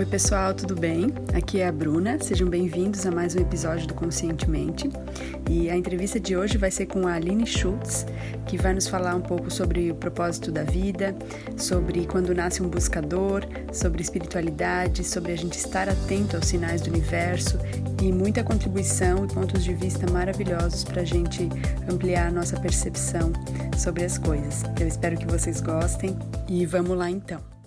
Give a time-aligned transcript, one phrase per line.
[0.00, 1.12] Oi, pessoal, tudo bem?
[1.34, 2.18] Aqui é a Bruna.
[2.18, 4.88] Sejam bem-vindos a mais um episódio do Conscientemente.
[5.46, 8.06] E a entrevista de hoje vai ser com a Aline Schultz,
[8.46, 11.14] que vai nos falar um pouco sobre o propósito da vida,
[11.54, 13.44] sobre quando nasce um buscador,
[13.74, 17.58] sobre espiritualidade, sobre a gente estar atento aos sinais do universo
[18.00, 21.46] e muita contribuição e pontos de vista maravilhosos para a gente
[21.92, 23.34] ampliar a nossa percepção
[23.76, 24.62] sobre as coisas.
[24.80, 27.59] Eu espero que vocês gostem e vamos lá então.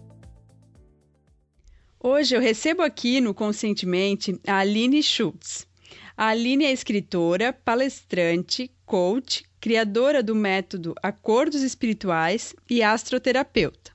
[2.06, 5.66] Hoje eu recebo aqui no Conscientemente a Aline Schultz.
[6.18, 13.94] A Aline é escritora, palestrante, coach, criadora do método Acordos Espirituais e astroterapeuta.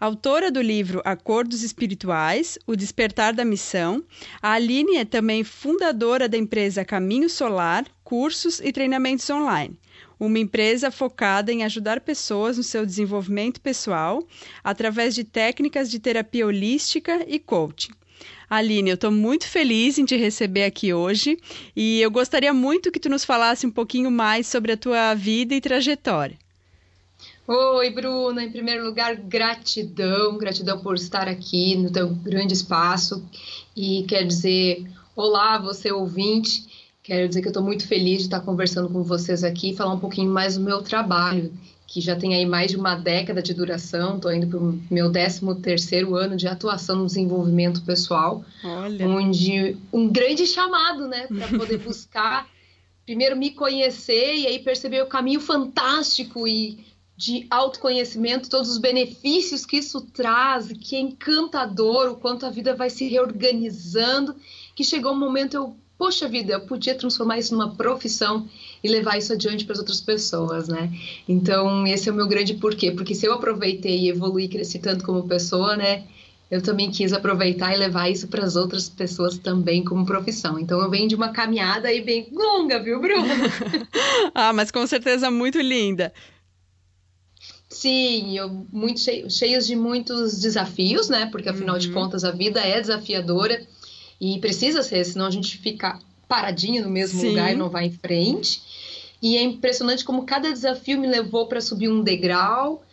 [0.00, 4.02] Autora do livro Acordos Espirituais, O Despertar da Missão,
[4.42, 9.78] a Aline é também fundadora da empresa Caminho Solar, cursos e treinamentos online
[10.18, 14.26] uma empresa focada em ajudar pessoas no seu desenvolvimento pessoal
[14.64, 17.92] através de técnicas de terapia holística e coaching.
[18.48, 21.36] Aline, eu estou muito feliz em te receber aqui hoje
[21.74, 25.54] e eu gostaria muito que tu nos falasse um pouquinho mais sobre a tua vida
[25.54, 26.38] e trajetória.
[27.48, 28.42] Oi, Bruna.
[28.42, 33.24] Em primeiro lugar, gratidão, gratidão por estar aqui no teu grande espaço
[33.76, 36.75] e quer dizer, olá, você ouvinte.
[37.06, 39.94] Quero dizer que eu estou muito feliz de estar conversando com vocês aqui e falar
[39.94, 41.52] um pouquinho mais do meu trabalho,
[41.86, 44.16] que já tem aí mais de uma década de duração.
[44.16, 49.06] Estou indo para o meu 13 terceiro ano de atuação no desenvolvimento pessoal, Olha.
[49.06, 52.48] onde um grande chamado, né, para poder buscar
[53.06, 56.84] primeiro me conhecer e aí perceber o caminho fantástico e
[57.16, 62.74] de autoconhecimento, todos os benefícios que isso traz, que é encantador, o quanto a vida
[62.74, 64.34] vai se reorganizando,
[64.74, 68.48] que chegou um momento eu poxa vida, eu podia transformar isso numa profissão
[68.82, 70.90] e levar isso adiante para as outras pessoas, né?
[71.28, 74.78] Então, esse é o meu grande porquê, porque se eu aproveitei e evoluí e cresci
[74.78, 76.04] tanto como pessoa, né?
[76.48, 80.58] Eu também quis aproveitar e levar isso para as outras pessoas também como profissão.
[80.58, 83.26] Então, eu venho de uma caminhada aí bem longa, viu, Bruno?
[84.32, 86.12] ah, mas com certeza muito linda.
[87.68, 91.26] Sim, eu, muito cheio, cheios de muitos desafios, né?
[91.26, 91.80] Porque afinal uhum.
[91.80, 93.66] de contas a vida é desafiadora
[94.20, 97.28] e precisa ser, senão a gente fica paradinho no mesmo Sim.
[97.28, 98.62] lugar e não vai em frente.
[99.22, 102.84] E é impressionante como cada desafio me levou para subir um degrau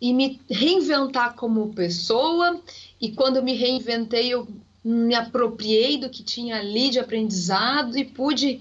[0.00, 2.60] e me reinventar como pessoa.
[3.00, 4.46] E quando eu me reinventei, eu
[4.84, 8.60] me apropriei do que tinha ali de aprendizado e pude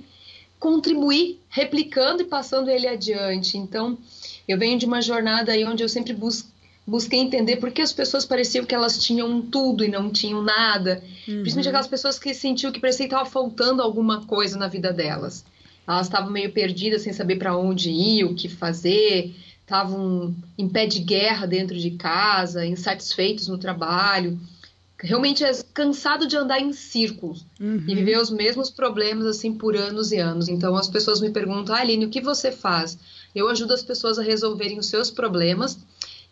[0.59, 3.57] contribuir replicando e passando ele adiante.
[3.57, 3.97] Então,
[4.47, 6.49] eu venho de uma jornada aí onde eu sempre busco
[6.85, 11.01] busquei entender por que as pessoas pareciam que elas tinham tudo e não tinham nada.
[11.27, 11.41] Uhum.
[11.41, 15.45] Principalmente aquelas pessoas que sentiam que parecia que estava faltando alguma coisa na vida delas.
[15.87, 20.85] Elas estavam meio perdidas, sem saber para onde ir, o que fazer, estavam em pé
[20.85, 24.39] de guerra dentro de casa, insatisfeitos no trabalho.
[24.97, 27.83] Realmente é cansado de andar em círculos uhum.
[27.85, 30.47] e viver os mesmos problemas assim por anos e anos.
[30.47, 32.97] Então as pessoas me perguntam, ah, Aline, o que você faz?
[33.35, 35.77] Eu ajudo as pessoas a resolverem os seus problemas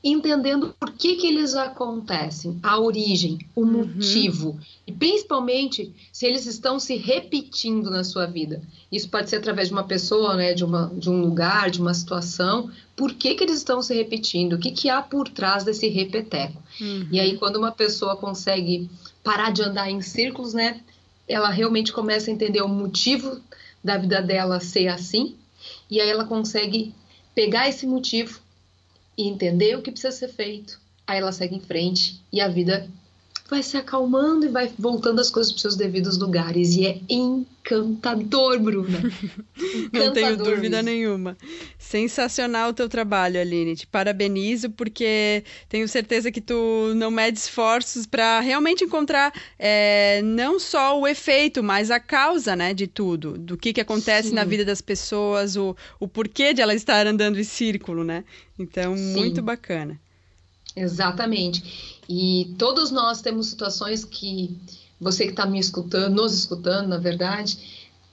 [0.04, 3.86] entendendo por que, que eles acontecem, a origem, o uhum.
[3.86, 8.62] motivo, e principalmente se eles estão se repetindo na sua vida.
[8.92, 11.94] Isso pode ser através de uma pessoa, né, de, uma, de um lugar, de uma
[11.94, 12.72] situação.
[12.96, 14.54] Por que, que eles estão se repetindo?
[14.54, 16.62] O que, que há por trás desse repeteco?
[16.80, 17.08] Uhum.
[17.12, 18.90] E aí, quando uma pessoa consegue
[19.24, 20.82] parar de andar em círculos, né,
[21.28, 23.40] ela realmente começa a entender o motivo
[23.84, 25.36] da vida dela ser assim,
[25.90, 26.94] e aí ela consegue
[27.36, 28.41] pegar esse motivo
[29.22, 30.80] e entender o que precisa ser feito.
[31.06, 32.90] Aí ela segue em frente e a vida
[33.52, 36.74] vai se acalmando e vai voltando as coisas para os seus devidos lugares.
[36.74, 38.98] E é encantador, Bruna.
[38.98, 40.86] Encantador não tenho dúvida isso.
[40.86, 41.38] nenhuma.
[41.78, 43.76] Sensacional o teu trabalho, Aline.
[43.76, 50.58] Te parabenizo porque tenho certeza que tu não mede esforços para realmente encontrar é, não
[50.58, 53.38] só o efeito, mas a causa né, de tudo.
[53.38, 54.36] Do que, que acontece Sim.
[54.36, 58.24] na vida das pessoas, o, o porquê de ela estar andando em círculo, né?
[58.58, 59.14] Então, Sim.
[59.14, 60.00] muito bacana.
[60.76, 62.02] Exatamente.
[62.08, 64.50] E todos nós temos situações que
[65.00, 67.58] você que está me escutando, nos escutando, na verdade,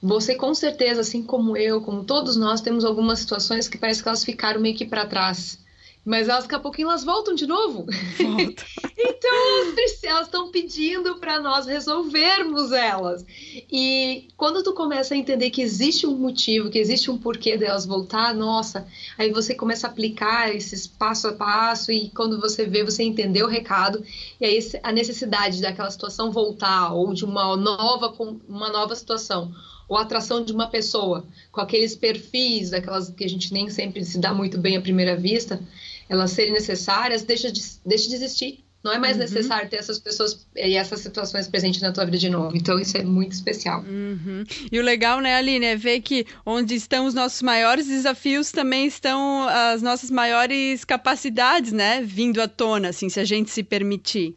[0.00, 4.08] você com certeza, assim como eu, como todos nós, temos algumas situações que parece que
[4.08, 5.58] elas ficaram meio que para trás.
[6.04, 7.86] Mas elas, daqui a pouquinho, elas voltam de novo.
[8.16, 8.64] Volta.
[8.96, 9.74] então,
[10.04, 13.24] elas estão pedindo para nós resolvermos elas.
[13.70, 17.84] E quando tu começa a entender que existe um motivo, que existe um porquê delas
[17.84, 18.86] voltar, nossa,
[19.18, 23.46] aí você começa a aplicar esses passo a passo e quando você vê, você entendeu
[23.46, 24.02] o recado.
[24.40, 28.14] E aí a necessidade daquela situação voltar ou de uma nova,
[28.48, 29.52] uma nova situação
[29.88, 34.04] ou a atração de uma pessoa com aqueles perfis, daquelas que a gente nem sempre
[34.04, 35.60] se dá muito bem à primeira vista,
[36.08, 38.64] elas serem necessárias, deixa de, deixa de existir.
[38.82, 39.22] Não é mais uhum.
[39.22, 42.56] necessário ter essas pessoas e essas situações presentes na tua vida de novo.
[42.56, 43.80] Então, isso é muito especial.
[43.82, 44.44] Uhum.
[44.70, 48.86] E o legal, né, Aline, é ver que onde estão os nossos maiores desafios também
[48.86, 52.00] estão as nossas maiores capacidades, né?
[52.02, 54.36] Vindo à tona, assim, se a gente se permitir.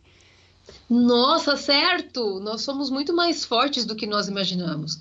[0.90, 2.40] Nossa, certo!
[2.40, 5.00] Nós somos muito mais fortes do que nós imaginamos.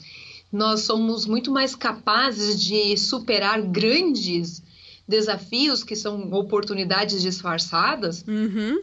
[0.52, 4.62] Nós somos muito mais capazes de superar grandes
[5.06, 8.25] desafios que são oportunidades disfarçadas.
[8.26, 8.81] Uhum.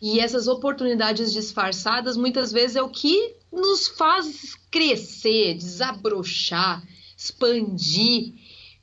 [0.00, 6.82] E essas oportunidades disfarçadas muitas vezes é o que nos faz crescer, desabrochar,
[7.16, 8.34] expandir.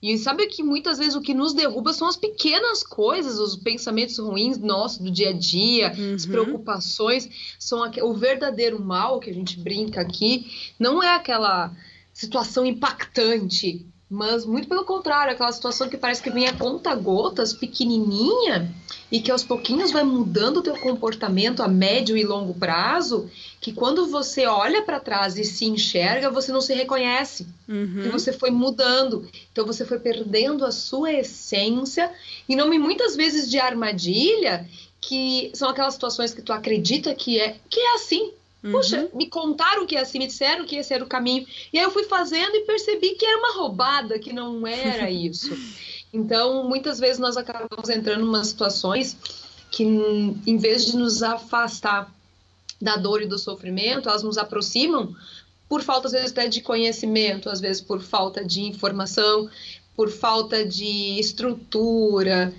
[0.02, 4.18] E sabe que muitas vezes o que nos derruba são as pequenas coisas, os pensamentos
[4.20, 6.16] ruins nossos do dia a dia, uhum.
[6.16, 11.76] as preocupações, são o verdadeiro mal que a gente brinca aqui, não é aquela
[12.16, 17.52] situação impactante, mas muito pelo contrário, aquela situação que parece que vem a conta gotas,
[17.52, 18.74] pequenininha,
[19.12, 23.30] e que aos pouquinhos vai mudando o teu comportamento a médio e longo prazo,
[23.60, 27.46] que quando você olha para trás e se enxerga, você não se reconhece.
[27.68, 28.04] Uhum.
[28.06, 29.28] E você foi mudando.
[29.52, 32.10] Então você foi perdendo a sua essência,
[32.48, 34.66] e nome muitas vezes de armadilha,
[35.02, 38.32] que são aquelas situações que tu acredita que é, que é assim,
[38.66, 38.72] Uhum.
[38.72, 41.46] Puxa, me contaram que é assim, me disseram que esse era o caminho.
[41.72, 45.56] E aí eu fui fazendo e percebi que era uma roubada, que não era isso.
[46.12, 49.16] então, muitas vezes nós acabamos entrando em umas situações
[49.70, 52.12] que, em vez de nos afastar
[52.82, 55.16] da dor e do sofrimento, elas nos aproximam
[55.70, 59.50] por falta, às vezes, até de conhecimento, às vezes por falta de informação,
[59.96, 62.54] por falta de estrutura,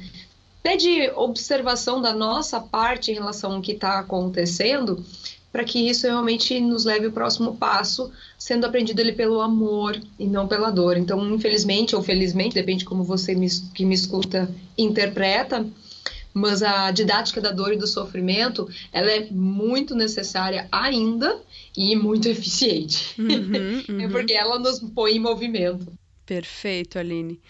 [0.61, 5.05] até de observação da nossa parte em relação ao que está acontecendo
[5.57, 10.27] para que isso realmente nos leve ao próximo passo, sendo aprendido ele pelo amor e
[10.27, 10.99] não pela dor.
[10.99, 15.67] Então, infelizmente ou felizmente, depende como você me, que me escuta interpreta,
[16.35, 21.41] mas a didática da dor e do sofrimento, ela é muito necessária ainda
[21.75, 23.15] e muito eficiente.
[23.19, 24.01] Uhum, uhum.
[24.03, 25.91] é porque ela nos põe em movimento.
[26.27, 27.41] Perfeito, Aline.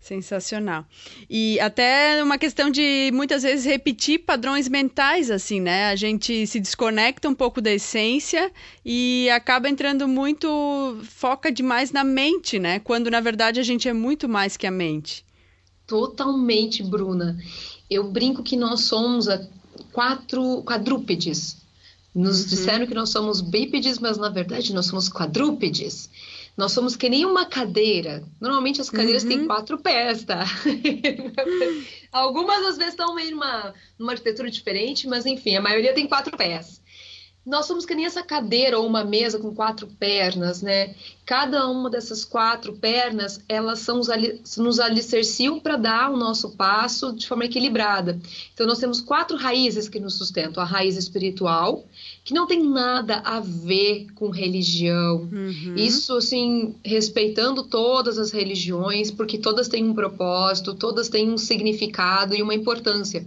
[0.00, 0.86] Sensacional.
[1.28, 5.90] E até uma questão de muitas vezes repetir padrões mentais, assim, né?
[5.90, 8.50] A gente se desconecta um pouco da essência
[8.84, 12.78] e acaba entrando muito, foca demais na mente, né?
[12.80, 15.22] Quando na verdade a gente é muito mais que a mente.
[15.86, 17.38] Totalmente, Bruna.
[17.90, 19.26] Eu brinco que nós somos
[19.92, 21.58] quatro quadrúpedes.
[22.14, 22.48] Nos uhum.
[22.48, 26.08] disseram que nós somos bípedes, mas na verdade nós somos quadrúpedes.
[26.56, 28.22] Nós somos que nem uma cadeira.
[28.40, 29.28] Normalmente as cadeiras uhum.
[29.28, 30.44] têm quatro pés, tá?
[32.12, 36.36] Algumas às vezes estão meio numa, numa arquitetura diferente, mas enfim, a maioria tem quatro
[36.36, 36.80] pés
[37.44, 40.94] nós somos que nem essa cadeira ou uma mesa com quatro pernas, né?
[41.24, 46.50] Cada uma dessas quatro pernas, elas são os ali, nos alicerciam para dar o nosso
[46.50, 48.20] passo de forma equilibrada.
[48.52, 50.62] Então, nós temos quatro raízes que nos sustentam.
[50.62, 51.84] A raiz espiritual,
[52.24, 55.28] que não tem nada a ver com religião.
[55.32, 55.74] Uhum.
[55.76, 62.34] Isso, assim, respeitando todas as religiões, porque todas têm um propósito, todas têm um significado
[62.34, 63.24] e uma importância.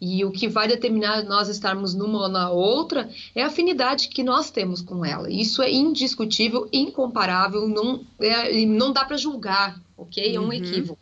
[0.00, 4.22] E o que vai determinar nós estarmos numa ou na outra é a afinidade que
[4.22, 5.30] nós temos com ela.
[5.30, 10.34] Isso é indiscutível, incomparável, não, é, não dá para julgar, ok?
[10.34, 10.52] É um uhum.
[10.52, 10.98] equívoco.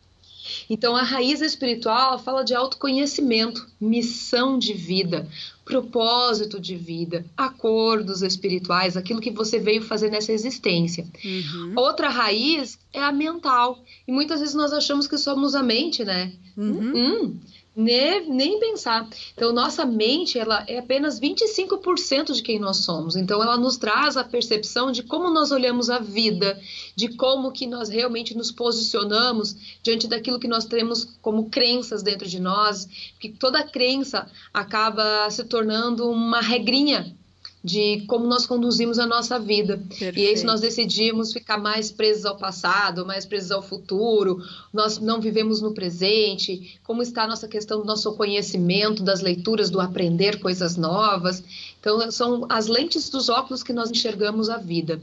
[0.69, 5.27] Então, a raiz espiritual fala de autoconhecimento, missão de vida,
[5.65, 11.07] propósito de vida, acordos espirituais, aquilo que você veio fazer nessa existência.
[11.25, 11.73] Uhum.
[11.77, 13.85] Outra raiz é a mental.
[14.07, 16.33] E muitas vezes nós achamos que somos a mente, né?
[16.57, 16.93] Uhum.
[16.95, 17.41] Hum,
[17.77, 19.09] nem, nem pensar.
[19.35, 23.17] Então, nossa mente ela é apenas 25% de quem nós somos.
[23.17, 26.59] Então, ela nos traz a percepção de como nós olhamos a vida,
[26.95, 32.29] de como que nós realmente nos posicionamos diante daquilo que nós temos como crenças dentro
[32.29, 37.17] de nós, que toda crença acaba se tornando uma regrinha
[37.65, 39.79] de como nós conduzimos a nossa vida.
[39.89, 40.19] Perfeito.
[40.19, 44.39] E aí, se nós decidimos ficar mais presos ao passado, mais presos ao futuro,
[44.71, 49.71] nós não vivemos no presente, como está a nossa questão do nosso conhecimento, das leituras,
[49.71, 51.43] do aprender coisas novas.
[51.81, 55.01] Então, são as lentes dos óculos que nós enxergamos a vida.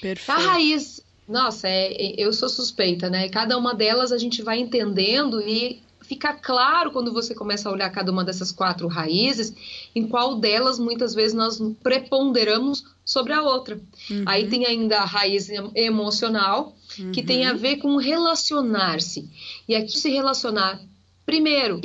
[0.00, 0.30] Perfeito.
[0.30, 3.28] A raiz, nossa, é, eu sou suspeita, né?
[3.28, 7.90] Cada uma delas a gente vai entendendo e fica claro quando você começa a olhar
[7.90, 9.54] cada uma dessas quatro raízes,
[9.94, 13.80] em qual delas muitas vezes nós preponderamos sobre a outra.
[14.10, 14.24] Uhum.
[14.26, 17.12] Aí tem ainda a raiz emocional, uhum.
[17.12, 17.58] que tem a uhum.
[17.58, 19.28] ver com relacionar-se.
[19.68, 20.80] E aqui se relacionar,
[21.24, 21.80] primeiro,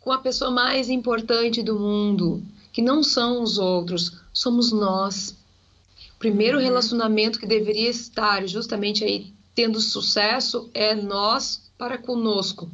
[0.00, 5.36] com a pessoa mais importante do mundo, que não são os outros, somos nós.
[6.14, 6.64] O primeiro uhum.
[6.64, 12.70] relacionamento que deveria estar justamente aí tendo sucesso é nós para conosco.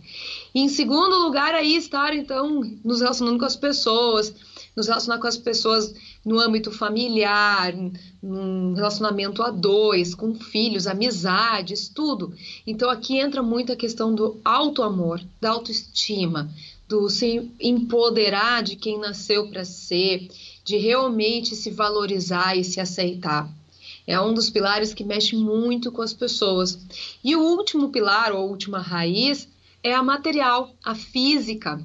[0.55, 4.35] E, em segundo lugar, aí estar, então, nos relacionando com as pessoas,
[4.79, 5.93] nos relacionar com as pessoas
[6.25, 7.75] no âmbito familiar,
[8.23, 12.33] num relacionamento a dois, com filhos, amizades, tudo.
[12.67, 16.49] Então aqui entra muito a questão do auto-amor, da autoestima,
[16.89, 20.29] do se empoderar de quem nasceu para ser,
[20.65, 23.51] de realmente se valorizar e se aceitar.
[24.07, 26.79] É um dos pilares que mexe muito com as pessoas.
[27.23, 29.47] E o último pilar, ou última raiz,
[29.83, 31.83] é a material, a física,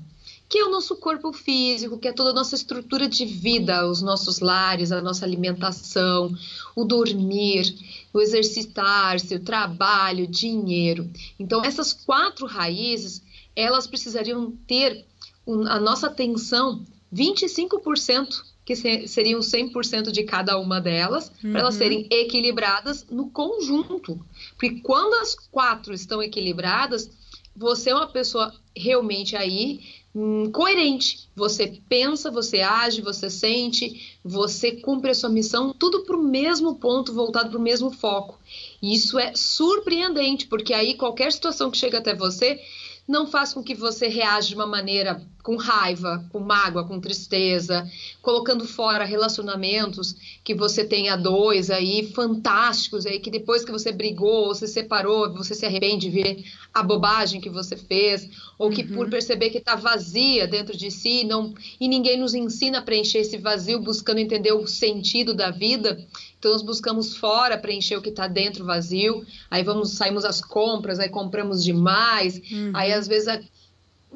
[0.49, 4.01] que é o nosso corpo físico, que é toda a nossa estrutura de vida, os
[4.01, 6.31] nossos lares, a nossa alimentação,
[6.75, 7.75] o dormir,
[8.13, 11.09] o exercitar-se, o trabalho, o dinheiro.
[11.39, 13.23] Então, essas quatro raízes,
[13.55, 15.05] elas precisariam ter
[15.47, 16.83] a nossa atenção
[17.13, 18.75] 25% que
[19.07, 21.51] seriam 100% de cada uma delas, uhum.
[21.51, 24.23] para elas serem equilibradas no conjunto.
[24.51, 27.09] Porque quando as quatro estão equilibradas,
[27.55, 29.81] você é uma pessoa realmente aí
[30.13, 31.29] hum, coerente.
[31.35, 36.75] Você pensa, você age, você sente, você cumpre a sua missão, tudo para o mesmo
[36.75, 38.39] ponto, voltado para o mesmo foco.
[38.81, 42.59] E isso é surpreendente, porque aí qualquer situação que chega até você
[43.07, 47.85] não faz com que você reaja de uma maneira com raiva, com mágoa, com tristeza,
[48.21, 54.47] colocando fora relacionamentos que você tenha dois aí fantásticos aí que depois que você brigou,
[54.47, 58.83] ou se separou, você se arrepende de ver a bobagem que você fez, ou que
[58.83, 58.95] uhum.
[58.95, 63.19] por perceber que está vazia dentro de si, não e ninguém nos ensina a preencher
[63.19, 65.99] esse vazio buscando entender o sentido da vida.
[66.39, 69.25] Então nós buscamos fora preencher o que está dentro vazio.
[69.51, 72.41] Aí vamos saímos às compras, aí compramos demais.
[72.51, 72.71] Uhum.
[72.73, 73.39] Aí às vezes a,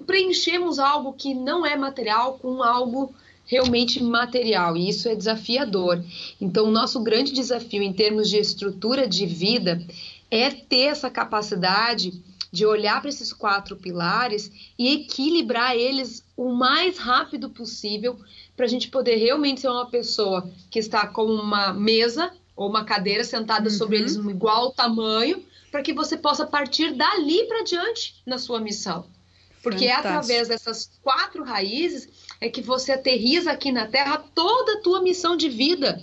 [0.06, 3.14] preenchemos algo que não é material com algo
[3.46, 6.04] realmente material, e isso é desafiador.
[6.40, 9.82] Então, o nosso grande desafio em termos de estrutura de vida
[10.30, 12.14] é ter essa capacidade
[12.52, 18.18] de olhar para esses quatro pilares e equilibrar eles o mais rápido possível
[18.56, 22.84] para a gente poder realmente ser uma pessoa que está com uma mesa ou uma
[22.84, 23.76] cadeira sentada uhum.
[23.76, 28.60] sobre eles no igual tamanho, para que você possa partir dali para diante na sua
[28.60, 29.06] missão.
[29.70, 30.14] Porque é Fantástico.
[30.14, 32.08] através dessas quatro raízes
[32.40, 36.02] é que você aterriza aqui na Terra toda a tua missão de vida.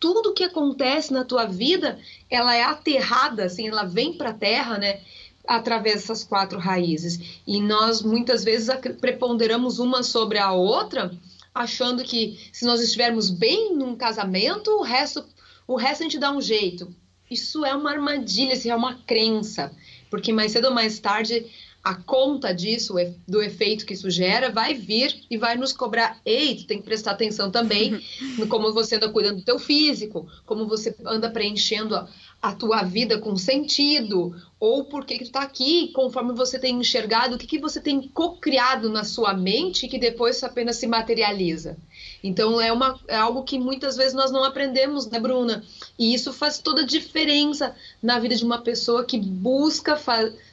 [0.00, 1.98] Tudo que acontece na tua vida,
[2.30, 5.00] ela é aterrada, assim, ela vem para a Terra, né?
[5.46, 7.40] Através dessas quatro raízes.
[7.46, 11.12] E nós muitas vezes preponderamos uma sobre a outra,
[11.54, 15.22] achando que se nós estivermos bem num casamento, o resto,
[15.68, 16.94] o resto a gente dá um jeito.
[17.30, 19.70] Isso é uma armadilha, isso é uma crença.
[20.10, 21.46] Porque mais cedo ou mais tarde
[21.82, 22.94] a conta disso,
[23.26, 26.20] do efeito que isso gera, vai vir e vai nos cobrar.
[26.24, 28.00] Ei, tu tem que prestar atenção também
[28.38, 32.08] no como você anda cuidando do teu físico, como você anda preenchendo a,
[32.40, 36.78] a tua vida com sentido, ou por que, que tu está aqui, conforme você tem
[36.78, 41.76] enxergado, o que, que você tem co-criado na sua mente que depois apenas se materializa.
[42.22, 45.64] Então é, uma, é algo que muitas vezes nós não aprendemos, né, Bruna?
[45.98, 49.96] E isso faz toda a diferença na vida de uma pessoa que busca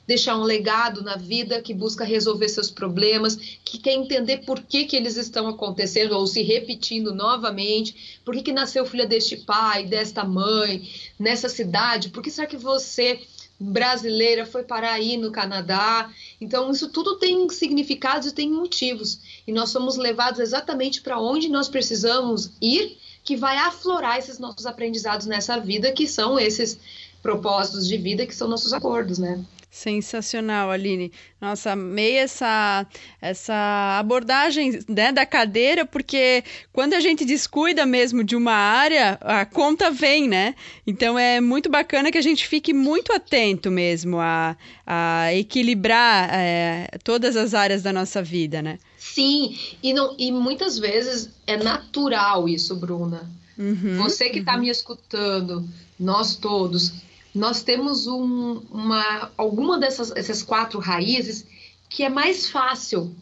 [0.07, 4.85] deixar um legado na vida, que busca resolver seus problemas, que quer entender por que,
[4.85, 9.85] que eles estão acontecendo ou se repetindo novamente, por que, que nasceu filha deste pai,
[9.85, 13.19] desta mãe, nessa cidade, por que será que você
[13.59, 16.09] brasileira foi parar aí no Canadá.
[16.39, 19.19] Então, isso tudo tem significados e tem motivos.
[19.45, 24.65] E nós somos levados exatamente para onde nós precisamos ir, que vai aflorar esses nossos
[24.65, 26.79] aprendizados nessa vida, que são esses
[27.21, 29.43] propósitos de vida, que são nossos acordos, né?
[29.69, 31.11] Sensacional, Aline.
[31.39, 32.87] Nossa, amei essa,
[33.21, 39.45] essa abordagem né, da cadeira, porque quando a gente descuida mesmo de uma área, a
[39.45, 40.55] conta vem, né?
[40.87, 44.57] Então é muito bacana que a gente fique muito atento mesmo a,
[44.87, 48.79] a equilibrar é, todas as áreas da nossa vida, né?
[48.97, 53.29] Sim, e, não, e muitas vezes é natural isso, Bruna.
[53.57, 54.61] Uhum, Você que está uhum.
[54.61, 55.67] me escutando,
[55.99, 56.93] nós todos,
[57.33, 61.45] nós temos um, uma, alguma dessas essas quatro raízes
[61.89, 63.15] que é mais fácil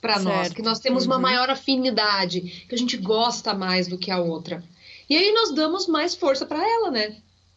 [0.00, 1.12] para nós, que nós temos uhum.
[1.12, 4.64] uma maior afinidade, que a gente gosta mais do que a outra.
[5.08, 7.16] E aí nós damos mais força para ela, né?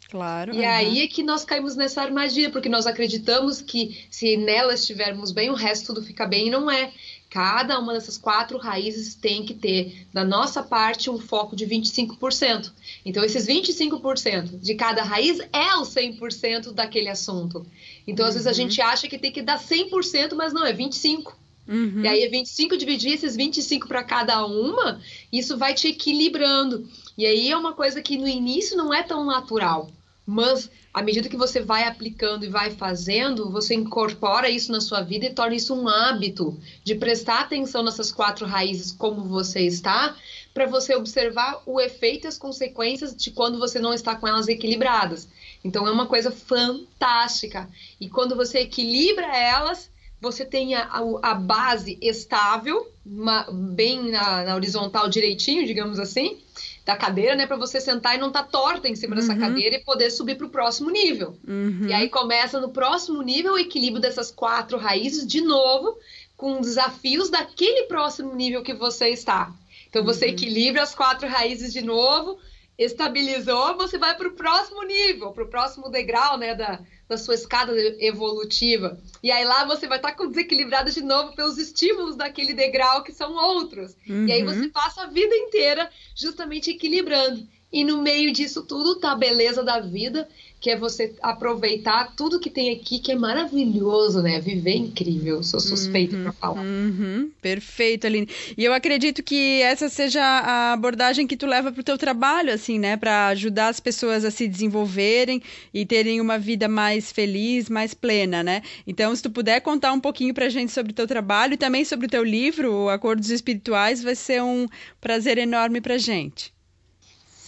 [0.10, 0.54] Claro.
[0.54, 0.68] E uhum.
[0.70, 5.50] aí é que nós caímos nessa armadilha, porque nós acreditamos que se nela estivermos bem,
[5.50, 6.92] o resto tudo fica bem e não é.
[7.34, 12.72] Cada uma dessas quatro raízes tem que ter, da nossa parte, um foco de 25%.
[13.04, 17.66] Então, esses 25% de cada raiz é o 100% daquele assunto.
[18.06, 18.44] Então, às uhum.
[18.44, 18.70] vezes a uhum.
[18.70, 21.34] gente acha que tem que dar 100%, mas não, é 25%.
[21.68, 22.02] Uhum.
[22.04, 26.88] E aí é 25 dividir esses 25 para cada uma, isso vai te equilibrando.
[27.18, 29.90] E aí é uma coisa que no início não é tão natural.
[30.26, 35.02] Mas à medida que você vai aplicando e vai fazendo, você incorpora isso na sua
[35.02, 40.16] vida e torna isso um hábito de prestar atenção nessas quatro raízes como você está,
[40.54, 44.48] para você observar o efeito e as consequências de quando você não está com elas
[44.48, 45.28] equilibradas.
[45.64, 47.70] Então é uma coisa fantástica.
[48.00, 49.90] E quando você equilibra elas,
[50.22, 50.90] você tem a,
[51.22, 56.38] a base estável, uma, bem na, na horizontal direitinho, digamos assim,
[56.86, 59.22] da cadeira, né, para você sentar e não estar tá torta em cima uhum.
[59.22, 61.38] dessa cadeira e poder subir para o próximo nível.
[61.48, 61.88] Uhum.
[61.88, 65.98] E aí começa no próximo nível o equilíbrio dessas quatro raízes de novo,
[66.36, 69.54] com desafios daquele próximo nível que você está.
[69.90, 70.32] Então você uhum.
[70.32, 72.38] equilibra as quatro raízes de novo,
[72.78, 77.36] estabilizou, você vai para o próximo nível, para o próximo degrau, né, da, da sua
[77.36, 79.00] escada evolutiva.
[79.22, 83.12] E aí lá você vai estar tá desequilibrado de novo pelos estímulos daquele degrau que
[83.12, 83.96] são outros.
[84.08, 84.28] Uhum.
[84.28, 84.72] E aí você uhum.
[84.72, 87.48] passa a vida inteira justamente equilibrando.
[87.74, 90.30] E no meio disso tudo tá a beleza da vida,
[90.62, 94.40] que é você aproveitar tudo que tem aqui, que é maravilhoso, né?
[94.40, 95.44] Viver é incrível.
[95.44, 96.62] Sou suspeita uhum, para falar.
[96.62, 98.30] Uhum, perfeito, Aline.
[98.56, 102.54] E eu acredito que essa seja a abordagem que tu leva para o teu trabalho,
[102.54, 102.96] assim, né?
[102.96, 105.42] Para ajudar as pessoas a se desenvolverem
[105.74, 108.62] e terem uma vida mais feliz, mais plena, né?
[108.86, 111.58] Então, se tu puder contar um pouquinho para a gente sobre o teu trabalho e
[111.58, 114.68] também sobre o teu livro, Acordos Espirituais, vai ser um
[115.02, 116.54] prazer enorme para gente.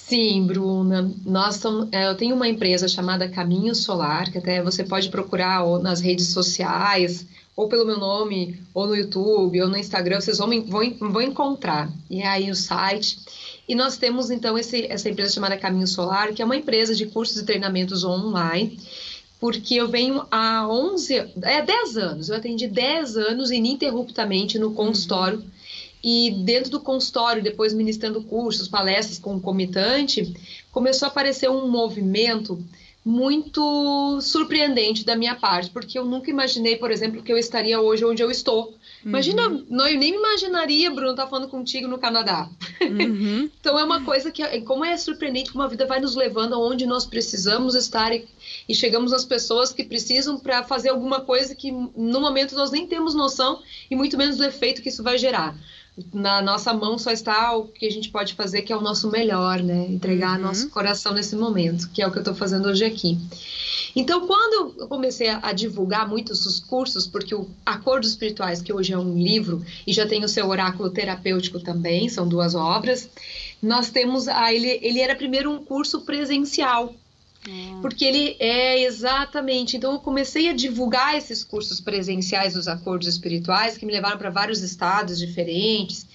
[0.07, 1.12] Sim, Bruna.
[1.25, 1.59] Nós
[1.91, 6.00] é, eu tenho uma empresa chamada Caminho Solar, que até você pode procurar ou nas
[6.00, 11.12] redes sociais, ou pelo meu nome, ou no YouTube, ou no Instagram, vocês vão, vão,
[11.12, 11.91] vão encontrar.
[12.07, 13.17] E é aí o site.
[13.67, 17.07] E nós temos então esse, essa empresa chamada Caminho Solar, que é uma empresa de
[17.07, 18.79] cursos e treinamentos online,
[19.39, 25.43] porque eu venho há 11, é 10 anos, eu atendi 10 anos ininterruptamente no consultório.
[26.05, 30.31] Uhum e dentro do consultório, depois ministrando cursos, palestras concomitante,
[30.71, 32.63] começou a aparecer um movimento
[33.03, 38.05] muito surpreendente da minha parte, porque eu nunca imaginei, por exemplo, que eu estaria hoje
[38.05, 38.75] onde eu estou.
[39.03, 39.65] Imagina, uhum.
[39.67, 42.50] não, eu nem me imaginaria, Bruno, estar tá falando contigo no Canadá.
[42.81, 43.50] Uhum.
[43.59, 46.85] então é uma coisa que, como é surpreendente como a vida vai nos levando aonde
[46.85, 48.27] nós precisamos estar e,
[48.70, 52.85] e chegamos às pessoas que precisam para fazer alguma coisa que no momento nós nem
[52.87, 55.55] temos noção e muito menos do efeito que isso vai gerar
[56.14, 59.10] na nossa mão só está o que a gente pode fazer, que é o nosso
[59.10, 59.88] melhor, né?
[59.88, 60.46] Entregar uhum.
[60.46, 63.18] nosso coração nesse momento, que é o que eu estou fazendo hoje aqui.
[63.96, 68.92] Então, quando eu comecei a, divulgar muitos os cursos, porque o Acordos Espirituais, que hoje
[68.92, 73.10] é um livro, e já tem o seu oráculo terapêutico também, são duas obras,
[73.62, 76.94] nós temos a, ele, ele era primeiro um curso presencial,
[77.48, 77.79] Hum.
[77.81, 79.77] Porque ele é exatamente.
[79.77, 84.29] Então, eu comecei a divulgar esses cursos presenciais dos acordos espirituais, que me levaram para
[84.29, 86.08] vários estados diferentes.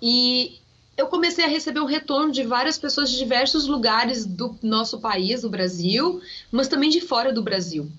[0.00, 0.58] E
[0.96, 5.42] eu comecei a receber um retorno de várias pessoas de diversos lugares do nosso país,
[5.42, 7.90] do Brasil, mas também de fora do Brasil.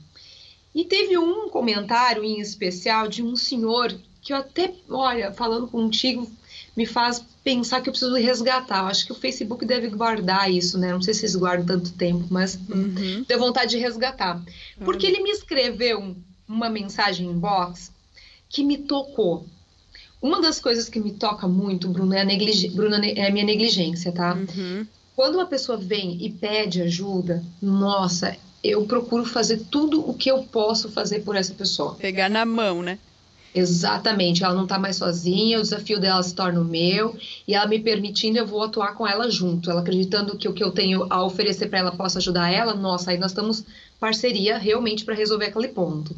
[0.76, 6.32] E teve um comentário em especial de um senhor que eu até, olha, falando contigo,
[6.75, 8.79] me faz pensar que eu preciso resgatar.
[8.79, 10.91] Eu acho que o Facebook deve guardar isso, né?
[10.91, 13.23] Não sei se eles guardam tanto tempo, mas uhum.
[13.27, 14.41] deu vontade de resgatar.
[14.83, 16.15] Porque ele me escreveu
[16.47, 17.91] uma mensagem em box
[18.49, 19.45] que me tocou.
[20.21, 22.25] Uma das coisas que me toca muito, Bruno, é a,
[22.73, 24.36] Bruno, é a minha negligência, tá?
[24.36, 24.88] Uhum.
[25.15, 30.43] Quando uma pessoa vem e pede ajuda, nossa, eu procuro fazer tudo o que eu
[30.43, 31.95] posso fazer por essa pessoa.
[31.95, 32.97] Pegar na mão, né?
[33.56, 37.16] Exatamente, ela não está mais sozinha, o desafio dela se torna o meu,
[37.48, 39.70] e ela me permitindo, eu vou atuar com ela junto.
[39.70, 43.12] Ela acreditando que o que eu tenho a oferecer para ela possa ajudar ela, nossa,
[43.12, 43.63] aí nós estamos
[44.00, 46.16] parceria realmente para resolver aquele ponto.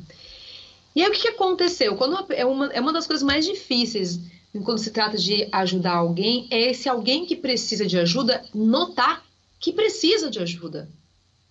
[0.95, 1.95] E aí o que, que aconteceu?
[1.95, 4.19] Quando é, uma, é uma das coisas mais difíceis
[4.63, 9.24] quando se trata de ajudar alguém, é esse alguém que precisa de ajuda notar
[9.60, 10.88] que precisa de ajuda.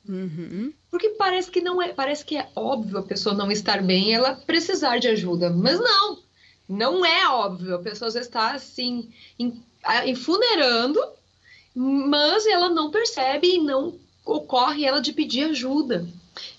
[0.08, 0.72] Uhum.
[0.90, 4.34] Porque parece que não é, parece que é óbvio a pessoa não estar bem, ela
[4.34, 6.18] precisar de ajuda, mas não,
[6.68, 7.74] não é óbvio.
[7.74, 9.10] A pessoa está assim,
[10.06, 11.00] enfunerando,
[11.74, 16.06] mas ela não percebe e não ocorre ela de pedir ajuda.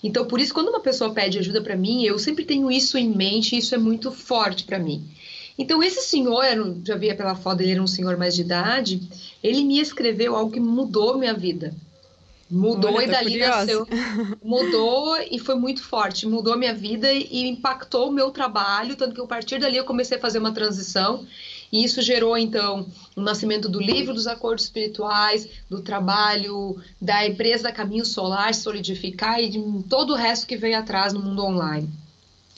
[0.02, 3.10] Então, por isso, quando uma pessoa pede ajuda para mim, eu sempre tenho isso em
[3.10, 5.06] mente, isso é muito forte para mim.
[5.58, 6.44] Então, esse senhor,
[6.84, 9.00] já via pela foto, ele era um senhor mais de idade,
[9.42, 11.74] ele me escreveu algo que mudou minha vida.
[12.48, 13.56] Mudou Olha, e dali curiosa.
[13.56, 13.88] nasceu.
[14.42, 16.26] Mudou e foi muito forte.
[16.26, 19.84] Mudou a minha vida e impactou o meu trabalho, tanto que a partir dali eu
[19.84, 21.26] comecei a fazer uma transição.
[21.72, 27.72] E isso gerou, então, o nascimento do livro dos acordos espirituais, do trabalho da empresa
[27.72, 31.90] Caminho Solar solidificar e de todo o resto que veio atrás no mundo online.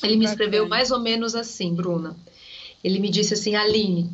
[0.03, 2.15] Ele me escreveu mais ou menos assim, Bruna.
[2.85, 4.11] Ele me disse assim, Aline,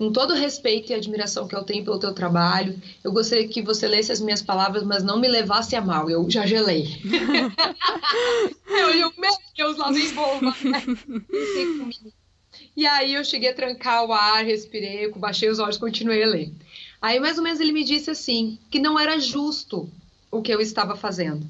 [0.00, 3.60] com todo o respeito e admiração que eu tenho pelo teu trabalho, eu gostaria que
[3.60, 6.08] você lesse as minhas palavras, mas não me levasse a mal.
[6.08, 6.86] Eu já gelei.
[8.66, 10.56] eu, eu, meu Deus, lá vem bomba.
[10.64, 10.82] Né?
[12.74, 16.50] E aí eu cheguei a trancar o ar, respirei, baixei os olhos, continuei a ler.
[17.02, 19.86] Aí mais ou menos ele me disse assim, que não era justo
[20.30, 21.46] o que eu estava fazendo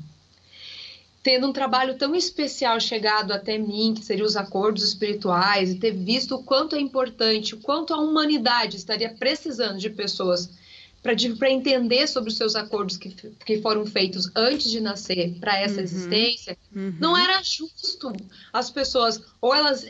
[1.23, 5.93] tendo um trabalho tão especial chegado até mim, que seria os acordos espirituais, e ter
[5.93, 10.51] visto o quanto é importante, o quanto a humanidade estaria precisando de pessoas
[11.03, 13.09] para entender sobre os seus acordos que,
[13.47, 16.95] que foram feitos antes de nascer para essa uhum, existência, uhum.
[17.01, 18.13] não era justo
[18.53, 19.87] as pessoas ou elas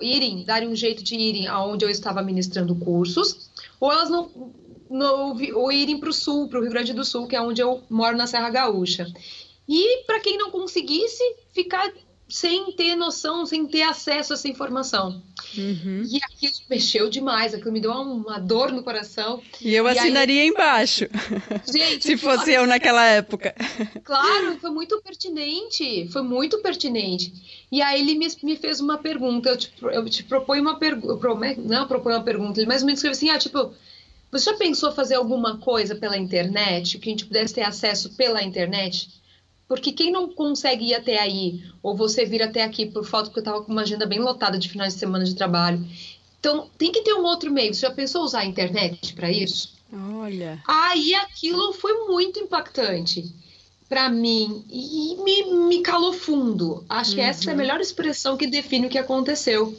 [0.00, 4.54] irem, darem um jeito de irem aonde eu estava ministrando cursos, ou elas não,
[4.88, 7.60] não ou irem para o sul, para o Rio Grande do Sul, que é onde
[7.60, 9.06] eu moro na Serra Gaúcha.
[9.68, 11.22] E para quem não conseguisse,
[11.52, 11.92] ficar
[12.28, 15.22] sem ter noção, sem ter acesso a essa informação.
[15.56, 16.02] Uhum.
[16.04, 19.42] E aquilo mexeu demais, aquilo me deu uma dor no coração.
[19.60, 20.48] E eu assinaria aí...
[20.48, 21.06] embaixo.
[21.70, 23.54] Gente, se fosse eu naquela época.
[24.02, 27.32] Claro, foi muito pertinente, foi muito pertinente.
[27.70, 31.34] E aí ele me, me fez uma pergunta, eu te, eu te proponho uma pergunta,
[31.56, 33.72] não proponho uma pergunta, ele mais ou menos escreveu assim, ah, tipo,
[34.30, 38.42] você já pensou fazer alguma coisa pela internet, que a gente pudesse ter acesso pela
[38.42, 39.08] internet?
[39.66, 43.40] Porque quem não consegue ir até aí, ou você vir até aqui por falta, porque
[43.40, 45.84] eu estava com uma agenda bem lotada de finais de semana de trabalho.
[46.38, 47.72] Então, tem que ter um outro meio.
[47.72, 49.72] Você já pensou usar a internet para isso?
[49.92, 50.62] Olha.
[50.66, 53.32] Aí aquilo foi muito impactante
[53.88, 56.84] para mim e me, me calou fundo.
[56.88, 57.16] Acho uhum.
[57.16, 57.58] que essa é a uhum.
[57.58, 59.74] melhor expressão que define o que aconteceu.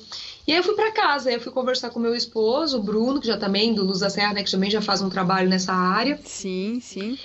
[0.47, 3.27] E aí eu fui para casa, eu fui conversar com meu esposo, o Bruno, que
[3.27, 6.19] já também do Luz da Serra, né, que também já faz um trabalho nessa área.
[6.23, 7.17] Sim, sim.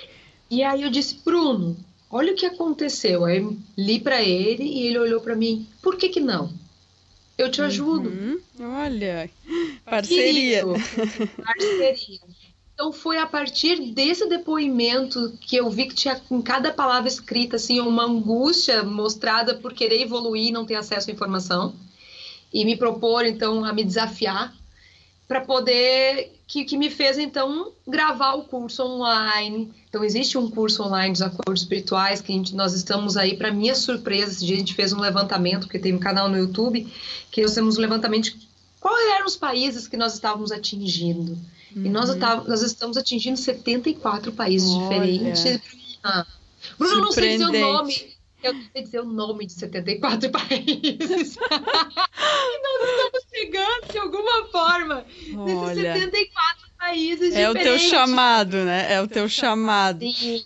[0.49, 1.77] E aí eu disse, Bruno,
[2.11, 3.25] olha o que aconteceu.
[3.25, 3.45] Aí
[3.77, 6.51] li para ele e ele olhou para mim, por que que não?
[7.37, 8.09] Eu te ajudo.
[8.09, 8.39] Uhum.
[8.59, 9.29] Olha,
[9.83, 10.63] parceria.
[11.43, 12.19] parceria.
[12.73, 17.55] Então foi a partir desse depoimento que eu vi que tinha em cada palavra escrita
[17.55, 21.75] assim uma angústia mostrada por querer evoluir e não ter acesso à informação
[22.53, 24.53] e me propor então a me desafiar
[25.31, 29.71] para poder que, que me fez então gravar o curso online.
[29.87, 33.73] Então existe um curso online dos acordos espirituais que gente, nós estamos aí para minha
[33.73, 36.85] surpresa, esse dia a gente fez um levantamento porque tem um canal no YouTube
[37.31, 38.45] que nós temos um levantamento de
[38.81, 41.37] quais eram os países que nós estávamos atingindo.
[41.73, 41.85] Uhum.
[41.85, 42.17] E nós, uhum.
[42.45, 44.83] nós estamos atingindo 74 países Olha.
[44.83, 45.61] diferentes.
[46.03, 46.25] Ah,
[46.77, 48.10] Bruno, não sei o nome
[48.43, 51.35] eu não sei dizer o nome de 74 países.
[51.35, 57.61] e nós estamos chegando de alguma forma Olha, nesses 74 países É diferentes.
[57.61, 58.93] o teu chamado, né?
[58.93, 59.99] É o teu chamado.
[60.11, 60.43] Sim.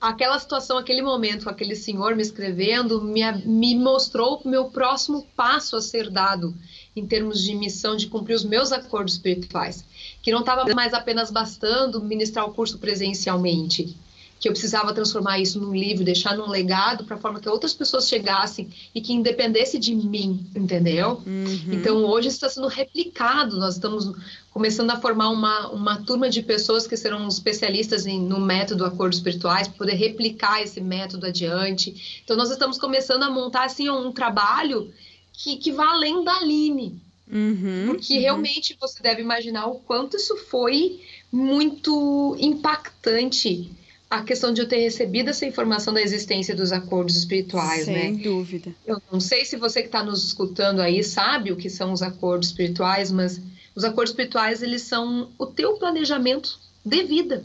[0.00, 5.74] Aquela situação, aquele momento, aquele senhor me escrevendo, me, me mostrou o meu próximo passo
[5.74, 6.54] a ser dado
[6.94, 9.84] em termos de missão de cumprir os meus acordos espirituais.
[10.22, 13.96] Que não estava mais apenas bastando ministrar o curso presencialmente
[14.38, 18.08] que eu precisava transformar isso num livro, deixar num legado, para forma que outras pessoas
[18.08, 21.22] chegassem e que independesse de mim, entendeu?
[21.26, 21.72] Uhum.
[21.72, 24.12] Então hoje está sendo replicado, nós estamos
[24.52, 29.18] começando a formar uma, uma turma de pessoas que serão especialistas em, no método acordos
[29.18, 32.20] espirituais, para poder replicar esse método adiante.
[32.24, 34.92] Então nós estamos começando a montar assim um trabalho
[35.32, 37.00] que, que vá além da Aline.
[37.30, 38.20] Uhum, porque uhum.
[38.20, 43.70] realmente você deve imaginar o quanto isso foi muito impactante
[44.10, 48.00] a questão de eu ter recebido essa informação da existência dos acordos espirituais, Sem né?
[48.02, 48.74] Sem dúvida.
[48.86, 52.00] Eu não sei se você que está nos escutando aí sabe o que são os
[52.00, 53.40] acordos espirituais, mas
[53.74, 57.44] os acordos espirituais eles são o teu planejamento de vida.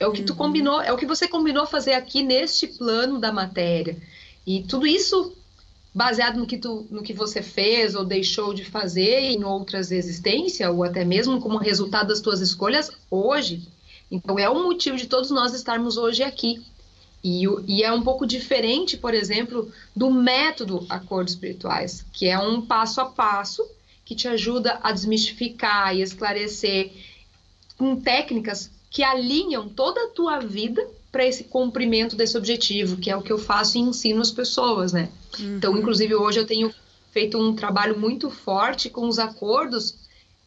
[0.00, 0.26] É o que uhum.
[0.26, 3.96] tu combinou, é o que você combinou fazer aqui neste plano da matéria.
[4.46, 5.34] E tudo isso
[5.94, 10.70] baseado no que, tu, no que você fez ou deixou de fazer em outras existências,
[10.70, 13.66] ou até mesmo como resultado das tuas escolhas hoje,
[14.10, 16.62] então, é um motivo de todos nós estarmos hoje aqui.
[17.22, 22.62] E, e, é um pouco diferente, por exemplo, do método acordos espirituais, que é um
[22.62, 23.68] passo a passo
[24.04, 26.92] que te ajuda a desmistificar e esclarecer
[27.76, 33.16] com técnicas que alinham toda a tua vida para esse cumprimento desse objetivo, que é
[33.16, 35.10] o que eu faço e ensino as pessoas, né?
[35.38, 35.56] Uhum.
[35.56, 36.72] Então, inclusive, hoje eu tenho
[37.10, 39.94] feito um trabalho muito forte com os acordos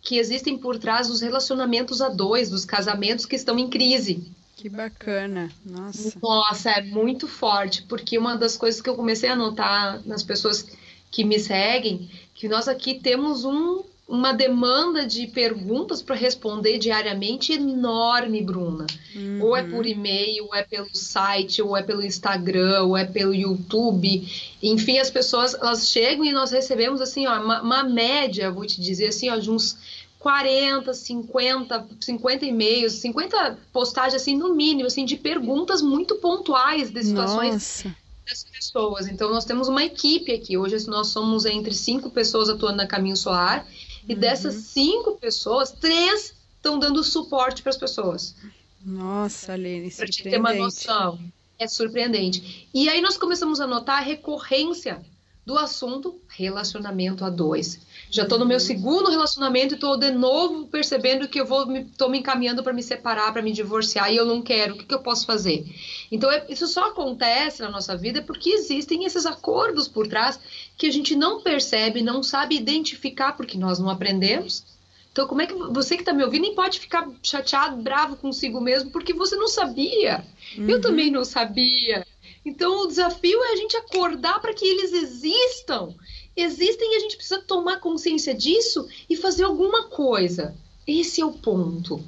[0.01, 4.31] que existem por trás dos relacionamentos a dois, dos casamentos que estão em crise.
[4.55, 6.19] Que bacana, nossa.
[6.21, 10.67] Nossa, é muito forte, porque uma das coisas que eu comecei a notar nas pessoas
[11.09, 17.53] que me seguem, que nós aqui temos um, uma demanda de perguntas para responder diariamente
[17.53, 18.85] enorme, Bruna.
[19.15, 19.39] Uhum.
[19.41, 23.33] Ou é por e-mail, ou é pelo site, ou é pelo Instagram, ou é pelo
[23.33, 24.27] YouTube.
[24.61, 28.81] Enfim, as pessoas elas chegam e nós recebemos assim, ó, uma, uma média, vou te
[28.81, 29.77] dizer assim, ó, de uns
[30.19, 37.01] 40, 50, 50 e-mails, 50 postagens, assim, no mínimo, assim, de perguntas muito pontuais de
[37.01, 37.95] situações Nossa.
[38.29, 39.07] das pessoas.
[39.07, 40.57] Então, nós temos uma equipe aqui.
[40.57, 43.65] Hoje, nós somos entre cinco pessoas atuando na Caminho Solar.
[44.07, 44.19] E uhum.
[44.19, 48.35] dessas cinco pessoas, três estão dando suporte para as pessoas.
[48.83, 51.19] Nossa, Aline, Para te ter uma noção.
[51.59, 52.67] É surpreendente.
[52.73, 55.01] E aí nós começamos a notar a recorrência
[55.45, 57.79] do assunto relacionamento a dois.
[58.11, 61.85] Já estou no meu segundo relacionamento e estou de novo percebendo que eu vou me,
[61.85, 64.73] tô me encaminhando para me separar, para me divorciar e eu não quero.
[64.73, 65.65] O que, que eu posso fazer?
[66.11, 70.37] Então é, isso só acontece na nossa vida porque existem esses acordos por trás
[70.77, 74.65] que a gente não percebe, não sabe identificar porque nós não aprendemos.
[75.13, 78.59] Então como é que você que está me ouvindo nem pode ficar chateado, bravo consigo
[78.59, 80.25] mesmo porque você não sabia?
[80.57, 80.69] Uhum.
[80.69, 82.05] Eu também não sabia.
[82.43, 85.93] Então, o desafio é a gente acordar para que eles existam.
[86.35, 90.55] Existem e a gente precisa tomar consciência disso e fazer alguma coisa.
[90.87, 92.01] Esse é o ponto.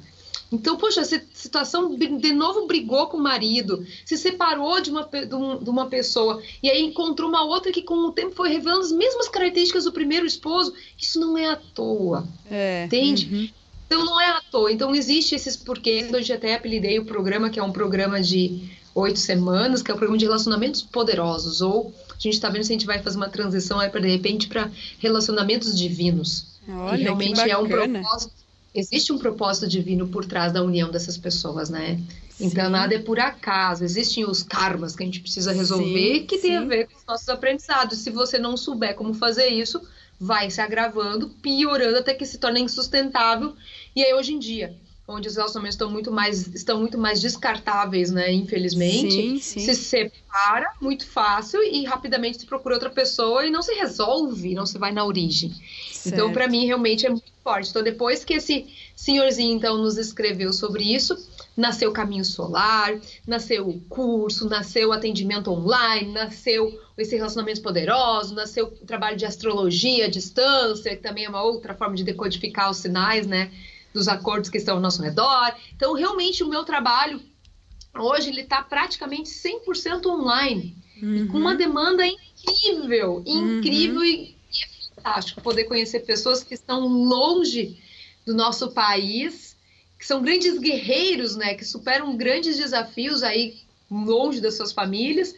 [0.54, 5.70] Então, poxa, essa situação de novo brigou com o marido, se separou de uma, de
[5.70, 9.28] uma pessoa e aí encontrou uma outra que com o tempo foi revelando as mesmas
[9.28, 10.72] características do primeiro esposo.
[10.96, 12.26] Isso não é à toa.
[12.48, 13.28] É, entende?
[13.32, 13.48] Uhum.
[13.86, 14.72] Então não é à toa.
[14.72, 16.12] Então existe esses porquês.
[16.12, 19.94] Eu já até apelidei o programa, que é um programa de oito semanas, que é
[19.94, 23.16] o programa de relacionamentos poderosos, ou a gente está vendo se a gente vai fazer
[23.16, 26.46] uma transição aí para de repente para relacionamentos divinos.
[26.68, 28.32] Olha, que realmente é um propósito.
[28.74, 32.00] Existe um propósito divino por trás da união dessas pessoas, né?
[32.30, 32.46] Sim.
[32.46, 33.84] Então nada é por acaso.
[33.84, 37.06] Existem os karmas que a gente precisa resolver sim, que tem a ver com os
[37.06, 37.98] nossos aprendizados.
[37.98, 39.80] Se você não souber como fazer isso,
[40.18, 43.54] vai se agravando, piorando até que se torne insustentável.
[43.94, 44.74] E aí hoje em dia,
[45.06, 48.32] onde os relacionamentos estão muito mais estão muito mais descartáveis, né?
[48.32, 49.60] Infelizmente, sim, sim.
[49.60, 54.64] se separa muito fácil e rapidamente se procura outra pessoa e não se resolve, não
[54.64, 55.50] se vai na origem.
[55.50, 55.62] Então,
[55.92, 56.14] certo.
[56.14, 57.68] Então, para mim, realmente é muito forte.
[57.68, 61.16] Então, depois que esse senhorzinho então nos escreveu sobre isso,
[61.54, 68.34] nasceu o Caminho Solar, nasceu o curso, nasceu o atendimento online, nasceu esse relacionamento poderoso,
[68.34, 72.70] nasceu o trabalho de astrologia à distância, que também é uma outra forma de decodificar
[72.70, 73.50] os sinais, né?
[73.94, 75.54] Dos acordos que estão ao nosso redor.
[75.74, 77.20] Então, realmente, o meu trabalho
[77.96, 81.28] hoje ele está praticamente 100% online, uhum.
[81.28, 81.56] com uma uhum.
[81.56, 84.04] demanda incrível, incrível uhum.
[84.04, 87.80] e, e é fantástico poder conhecer pessoas que estão longe
[88.26, 89.56] do nosso país,
[89.96, 95.34] que são grandes guerreiros, né, que superam grandes desafios aí longe das suas famílias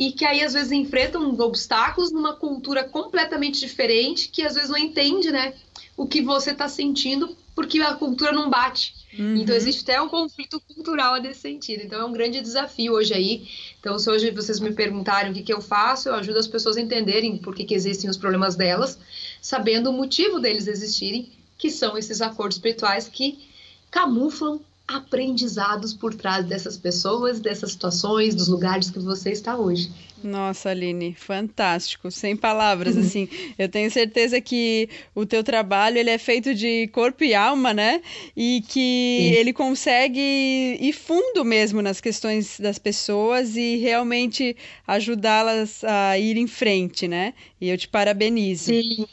[0.00, 4.78] e que aí às vezes enfrentam obstáculos numa cultura completamente diferente, que às vezes não
[4.78, 5.52] entende, né,
[5.94, 8.94] o que você está sentindo porque a cultura não bate.
[9.18, 9.36] Uhum.
[9.36, 11.82] Então existe até um conflito cultural nesse sentido.
[11.84, 13.46] Então é um grande desafio hoje aí.
[13.78, 16.78] Então se hoje vocês me perguntarem o que, que eu faço, eu ajudo as pessoas
[16.78, 18.98] a entenderem por que, que existem os problemas delas,
[19.42, 23.46] sabendo o motivo deles existirem, que são esses acordos espirituais que
[23.90, 24.60] camuflam
[24.96, 29.90] aprendizados por trás dessas pessoas, dessas situações, dos lugares que você está hoje.
[30.22, 33.28] Nossa, Aline, fantástico, sem palavras, assim.
[33.58, 38.02] Eu tenho certeza que o teu trabalho ele é feito de corpo e alma, né?
[38.36, 39.38] E que Sim.
[39.38, 46.46] ele consegue ir fundo mesmo nas questões das pessoas e realmente ajudá-las a ir em
[46.46, 47.32] frente, né?
[47.60, 48.66] E eu te parabenizo.
[48.66, 49.06] Sim.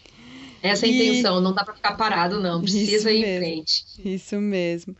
[0.62, 0.96] Essa é a e...
[0.96, 2.62] intenção, não dá para ficar parado, não.
[2.62, 3.86] Precisa ir em frente.
[4.04, 4.96] Isso mesmo.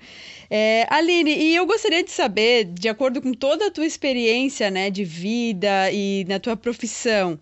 [0.50, 4.90] É, Aline, e eu gostaria de saber, de acordo com toda a tua experiência né,
[4.90, 7.40] de vida e na tua profissão,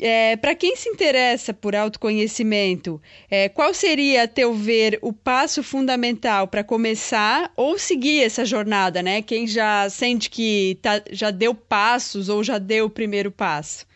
[0.00, 5.62] é, para quem se interessa por autoconhecimento, é, qual seria, a teu ver, o passo
[5.62, 9.22] fundamental para começar ou seguir essa jornada, né?
[9.22, 13.86] Quem já sente que tá, já deu passos ou já deu o primeiro passo?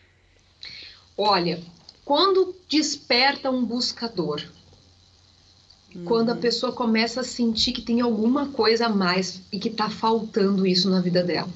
[1.15, 1.59] Olha,
[2.11, 4.43] quando desperta um buscador,
[5.95, 6.03] uhum.
[6.03, 6.41] quando a uhum.
[6.41, 10.89] pessoa começa a sentir que tem alguma coisa a mais e que está faltando isso
[10.89, 11.47] na vida dela.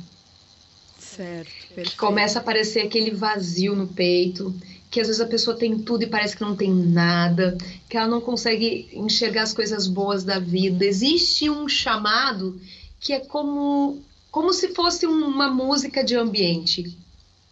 [0.98, 1.91] Certo, perfeito.
[1.91, 4.56] Que começa a aparecer aquele vazio no peito,
[4.89, 7.58] que às vezes a pessoa tem tudo e parece que não tem nada,
[7.89, 10.86] que ela não consegue enxergar as coisas boas da vida.
[10.86, 12.58] Existe um chamado
[12.98, 16.98] que é como como se fosse uma música de ambiente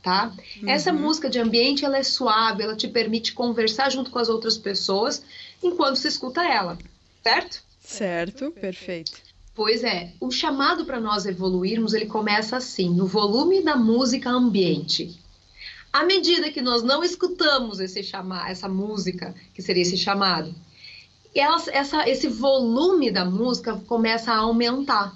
[0.03, 0.33] tá?
[0.61, 0.69] Uhum.
[0.69, 4.57] Essa música de ambiente, ela é suave, ela te permite conversar junto com as outras
[4.57, 5.23] pessoas
[5.63, 6.77] enquanto se escuta ela,
[7.23, 7.63] certo?
[7.79, 9.13] Certo, perfeito.
[9.55, 15.17] Pois é, o chamado para nós evoluirmos, ele começa assim, no volume da música ambiente.
[15.91, 20.53] À medida que nós não escutamos esse chamar, essa música, que seria esse chamado,
[21.35, 25.13] ela, essa, esse volume da música começa a aumentar.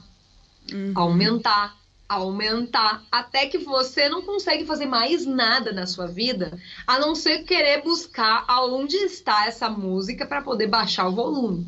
[0.72, 0.92] Uhum.
[0.96, 1.76] Aumentar,
[2.08, 7.44] aumentar até que você não consegue fazer mais nada na sua vida a não ser
[7.44, 11.68] querer buscar aonde está essa música para poder baixar o volume.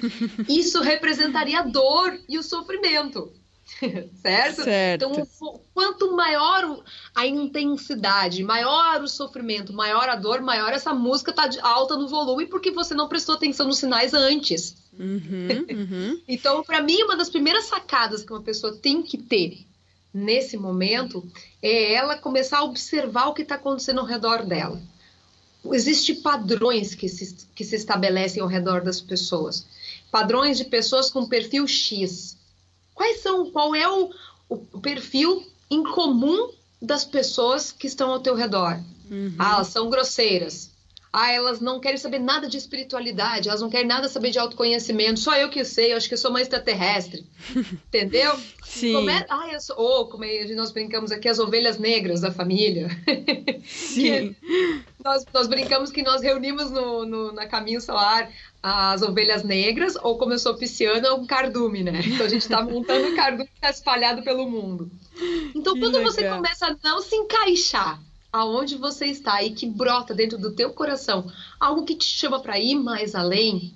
[0.48, 3.32] Isso representaria a dor e o sofrimento.
[4.20, 4.62] certo?
[4.62, 5.04] certo?
[5.04, 5.28] Então,
[5.72, 6.82] quanto maior
[7.14, 12.46] a intensidade, maior o sofrimento, maior a dor, maior essa música tá alta no volume
[12.46, 14.76] porque você não prestou atenção nos sinais antes.
[14.98, 16.20] Uhum, uhum.
[16.28, 19.64] então, para mim, uma das primeiras sacadas que uma pessoa tem que ter
[20.14, 21.26] nesse momento
[21.60, 24.80] é ela começar a observar o que está acontecendo ao redor dela.
[25.72, 29.66] Existem padrões que se, que se estabelecem ao redor das pessoas.
[30.10, 32.38] Padrões de pessoas com perfil X
[32.94, 34.10] Quais são, qual é o,
[34.48, 36.50] o perfil em comum
[36.80, 38.80] das pessoas que estão ao teu redor?
[39.10, 39.34] Uhum.
[39.38, 40.70] Ah, elas são grosseiras.
[41.16, 45.20] Ah, elas não querem saber nada de espiritualidade, elas não querem nada saber de autoconhecimento.
[45.20, 47.24] Só eu que sei, eu acho que eu sou uma extraterrestre.
[47.86, 48.36] Entendeu?
[48.64, 48.94] Sim.
[48.94, 49.24] Como é...
[49.30, 49.78] ah, eu sou...
[49.78, 52.88] Ou, como é, nós brincamos aqui, as ovelhas negras da família.
[53.64, 54.34] Sim.
[55.04, 58.28] nós, nós brincamos que nós reunimos no, no, na Caminho Solar
[58.60, 62.00] as ovelhas negras, ou como eu sou pisciana, um cardume, né?
[62.04, 64.90] Então a gente está montando um cardume que está espalhado pelo mundo.
[65.54, 66.10] Então, que quando legal.
[66.12, 68.00] você começa a não se encaixar
[68.34, 72.58] aonde você está e que brota dentro do teu coração algo que te chama para
[72.58, 73.72] ir mais além,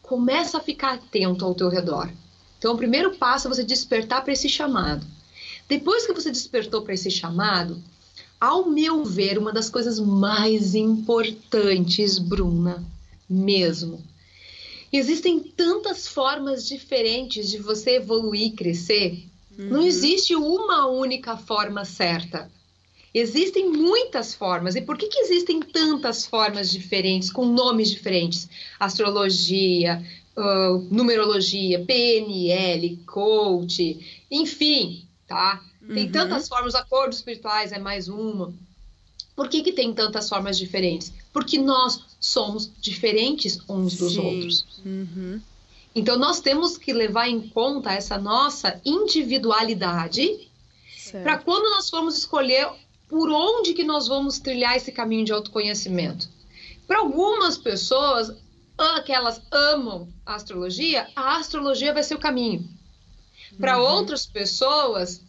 [0.00, 2.10] começa a ficar atento ao teu redor.
[2.58, 5.06] Então, o primeiro passo é você despertar para esse chamado.
[5.68, 7.82] Depois que você despertou para esse chamado,
[8.40, 12.82] ao meu ver, uma das coisas mais importantes, Bruna,
[13.28, 14.02] mesmo,
[14.92, 19.24] Existem tantas formas diferentes de você evoluir, crescer.
[19.56, 19.68] Uhum.
[19.68, 22.50] Não existe uma única forma certa.
[23.12, 24.76] Existem muitas formas.
[24.76, 28.48] E por que, que existem tantas formas diferentes, com nomes diferentes?
[28.78, 30.04] Astrologia,
[30.36, 35.62] uh, numerologia, PNL, coach, enfim, tá?
[35.92, 36.12] Tem uhum.
[36.12, 38.52] tantas formas, acordos espirituais é mais uma.
[39.34, 41.12] Por que, que tem tantas formas diferentes?
[41.32, 44.20] Porque nós somos diferentes uns dos Sim.
[44.20, 44.66] outros.
[44.84, 45.40] Uhum.
[45.94, 50.48] Então, nós temos que levar em conta essa nossa individualidade
[51.22, 52.68] para quando nós formos escolher
[53.10, 56.28] por onde que nós vamos trilhar esse caminho de autoconhecimento.
[56.86, 58.32] Para algumas pessoas
[59.04, 62.66] que elas amam a astrologia, a astrologia vai ser o caminho.
[63.58, 63.84] Para uhum.
[63.84, 65.20] outras pessoas,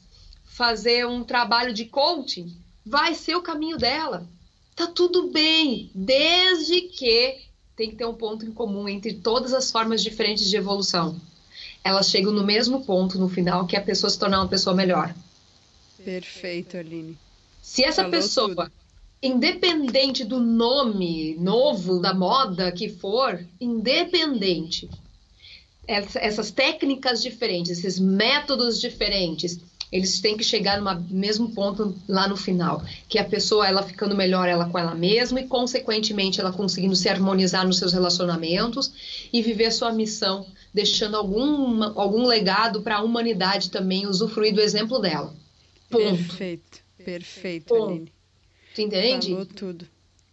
[0.45, 4.25] fazer um trabalho de coaching vai ser o caminho dela.
[4.75, 7.39] Tá tudo bem, desde que
[7.75, 11.19] tem que ter um ponto em comum entre todas as formas diferentes de evolução.
[11.83, 14.75] Elas chegam no mesmo ponto no final, que é a pessoa se tornar uma pessoa
[14.75, 15.13] melhor.
[16.03, 17.17] Perfeito, Aline.
[17.61, 18.71] Se essa Falou pessoa, tudo.
[19.21, 24.89] independente do nome novo, da moda que for, independente,
[25.87, 29.59] essas técnicas diferentes, esses métodos diferentes,
[29.91, 34.15] eles têm que chegar no mesmo ponto lá no final, que a pessoa ela ficando
[34.15, 38.91] melhor ela com ela mesma e consequentemente ela conseguindo se harmonizar nos seus relacionamentos
[39.33, 44.61] e viver a sua missão, deixando algum, algum legado para a humanidade também usufruir do
[44.61, 45.35] exemplo dela.
[45.89, 46.03] Ponto.
[46.03, 46.70] Perfeito,
[47.03, 47.91] perfeito, Ponto.
[47.91, 48.11] Aline.
[48.75, 49.29] Tu entende?
[49.29, 49.87] Falou tudo.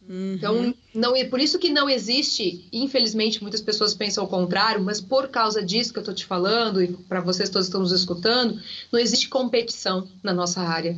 [0.08, 0.34] Uhum.
[0.34, 5.00] Então, não, é por isso que não existe, infelizmente, muitas pessoas pensam o contrário, mas
[5.00, 8.58] por causa disso que eu estou te falando e para vocês todos estão nos escutando,
[8.90, 10.96] não existe competição na nossa área.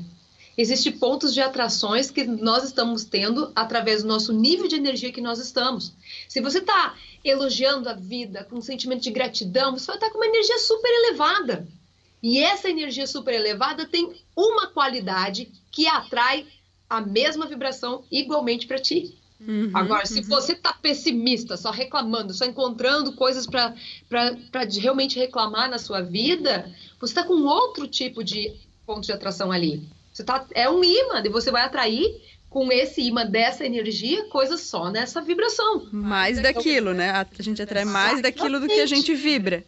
[0.57, 5.21] Existem pontos de atrações que nós estamos tendo através do nosso nível de energia que
[5.21, 5.93] nós estamos.
[6.29, 10.19] Se você está elogiando a vida com um sentimento de gratidão, você vai estar com
[10.19, 11.67] uma energia super elevada.
[12.23, 16.47] E essa energia super elevada tem uma qualidade que atrai
[16.89, 19.15] a mesma vibração igualmente para ti.
[19.41, 20.27] Uhum, Agora, se uhum.
[20.27, 23.75] você tá pessimista, só reclamando, só encontrando coisas para
[24.79, 28.53] realmente reclamar na sua vida, você tá com outro tipo de
[28.85, 29.89] ponto de atração ali.
[30.13, 34.61] Você tá, é um imã, e você vai atrair com esse imã dessa energia coisas
[34.63, 35.89] só nessa vibração.
[35.93, 37.11] Mais daquilo, né?
[37.13, 39.65] A gente atrai mais daquilo do que a gente vibra.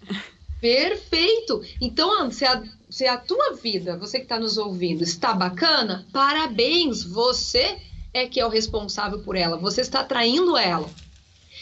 [0.62, 1.60] Perfeito!
[1.80, 7.02] Então, se a, se a tua vida, você que está nos ouvindo, está bacana, parabéns!
[7.02, 7.78] Você
[8.14, 10.88] é que é o responsável por ela, você está atraindo ela.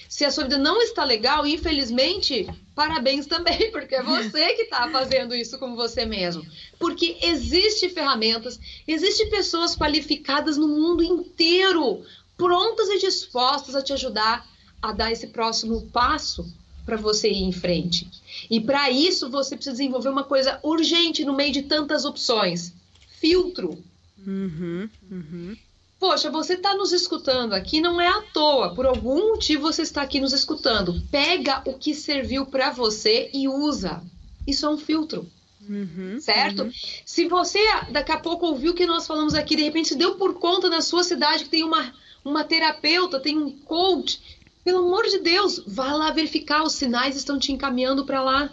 [0.06, 4.86] Se a sua vida não está legal, infelizmente, parabéns também, porque é você que está
[4.90, 6.44] fazendo isso com você mesmo.
[6.78, 12.04] Porque existe ferramentas, existe pessoas qualificadas no mundo inteiro,
[12.36, 14.46] prontas e dispostas a te ajudar
[14.82, 16.46] a dar esse próximo passo
[16.84, 18.19] para você ir em frente.
[18.48, 22.72] E para isso você precisa desenvolver uma coisa urgente no meio de tantas opções:
[23.20, 23.82] filtro.
[24.26, 25.56] Uhum, uhum.
[25.98, 28.74] Poxa, você está nos escutando aqui não é à toa.
[28.74, 31.02] Por algum motivo você está aqui nos escutando.
[31.10, 34.02] Pega o que serviu para você e usa.
[34.46, 35.30] Isso é um filtro.
[35.68, 36.62] Uhum, certo?
[36.62, 36.72] Uhum.
[37.04, 37.60] Se você
[37.90, 40.70] daqui a pouco ouviu o que nós falamos aqui, de repente se deu por conta
[40.70, 41.92] na sua cidade que tem uma,
[42.24, 47.38] uma terapeuta, tem um coach Pelo amor de Deus, vá lá verificar, os sinais estão
[47.38, 48.52] te encaminhando para lá.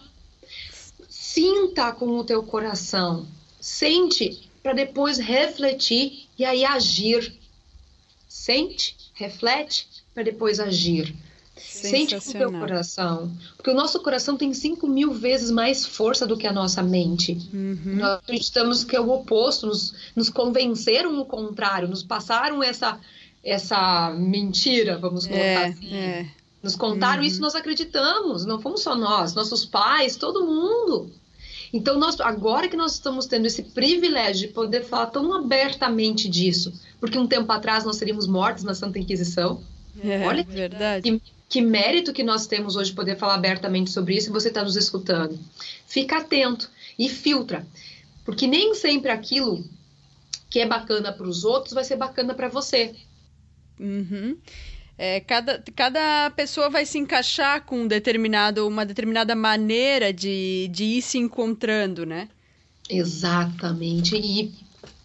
[1.10, 3.28] Sinta com o teu coração.
[3.60, 7.34] Sente para depois refletir e aí agir.
[8.28, 11.14] Sente, reflete para depois agir.
[11.56, 13.32] Sente com o teu coração.
[13.56, 17.34] Porque o nosso coração tem 5 mil vezes mais força do que a nossa mente.
[17.54, 17.98] Uhum.
[17.98, 23.00] Nós acreditamos que é o oposto, nos, nos convenceram o contrário, nos passaram essa,
[23.48, 25.96] essa mentira, vamos colocar é, assim.
[25.96, 26.26] É.
[26.62, 27.28] Nos contaram uhum.
[27.28, 28.46] isso, nós acreditamos.
[28.46, 31.10] Não fomos só nós, nossos pais, todo mundo.
[31.72, 36.74] Então, nós, agora que nós estamos tendo esse privilégio de poder falar tão abertamente disso,
[37.00, 39.62] porque um tempo atrás nós seríamos mortos na Santa Inquisição.
[40.04, 41.10] É, Olha verdade.
[41.10, 44.50] Que, que mérito que nós temos hoje de poder falar abertamente sobre isso e você
[44.50, 45.40] está nos escutando.
[45.86, 46.70] Fica atento
[47.00, 47.66] e filtra,
[48.26, 49.64] porque nem sempre aquilo
[50.50, 52.94] que é bacana para os outros vai ser bacana para você.
[53.80, 54.38] Uhum.
[54.98, 60.84] É, cada, cada pessoa vai se encaixar com um determinado, uma determinada maneira de, de
[60.84, 62.28] ir se encontrando, né?
[62.90, 64.16] Exatamente.
[64.16, 64.52] E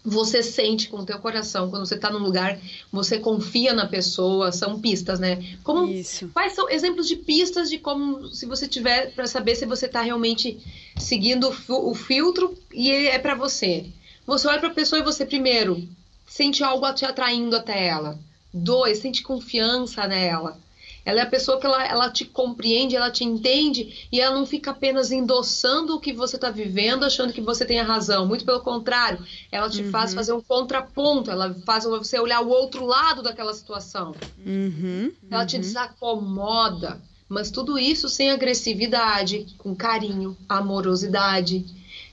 [0.03, 2.59] você sente com o teu coração quando você está num lugar,
[2.91, 5.57] você confia na pessoa, são pistas, né?
[5.63, 6.29] Como Isso.
[6.33, 10.01] quais são exemplos de pistas de como se você tiver para saber se você está
[10.01, 10.59] realmente
[10.97, 13.85] seguindo o, o filtro e é para você.
[14.25, 15.87] Você olha para a pessoa e você primeiro
[16.25, 18.19] sente algo te atraindo até ela.
[18.53, 20.57] Dois, sente confiança nela.
[21.05, 24.45] Ela é a pessoa que ela, ela te compreende, ela te entende e ela não
[24.45, 28.25] fica apenas endossando o que você está vivendo, achando que você tem a razão.
[28.25, 29.19] Muito pelo contrário,
[29.51, 29.91] ela te uhum.
[29.91, 34.15] faz fazer um contraponto, ela faz você olhar o outro lado daquela situação.
[34.45, 35.11] Uhum.
[35.29, 35.47] Ela uhum.
[35.47, 41.65] te desacomoda, mas tudo isso sem agressividade, com carinho, amorosidade.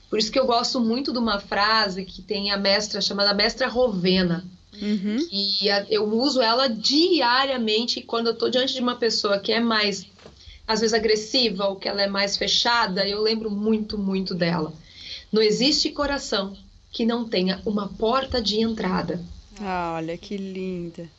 [0.09, 3.69] Por isso que eu gosto muito de uma frase que tem a mestra chamada Mestra
[3.69, 4.45] Rovena
[4.79, 5.27] Uhum.
[5.31, 10.05] E eu uso ela diariamente quando eu estou diante de uma pessoa que é mais,
[10.67, 14.73] às vezes, agressiva ou que ela é mais fechada, eu lembro muito, muito dela.
[15.31, 16.55] Não existe coração
[16.91, 19.23] que não tenha uma porta de entrada.
[19.59, 21.09] Ah, olha que linda.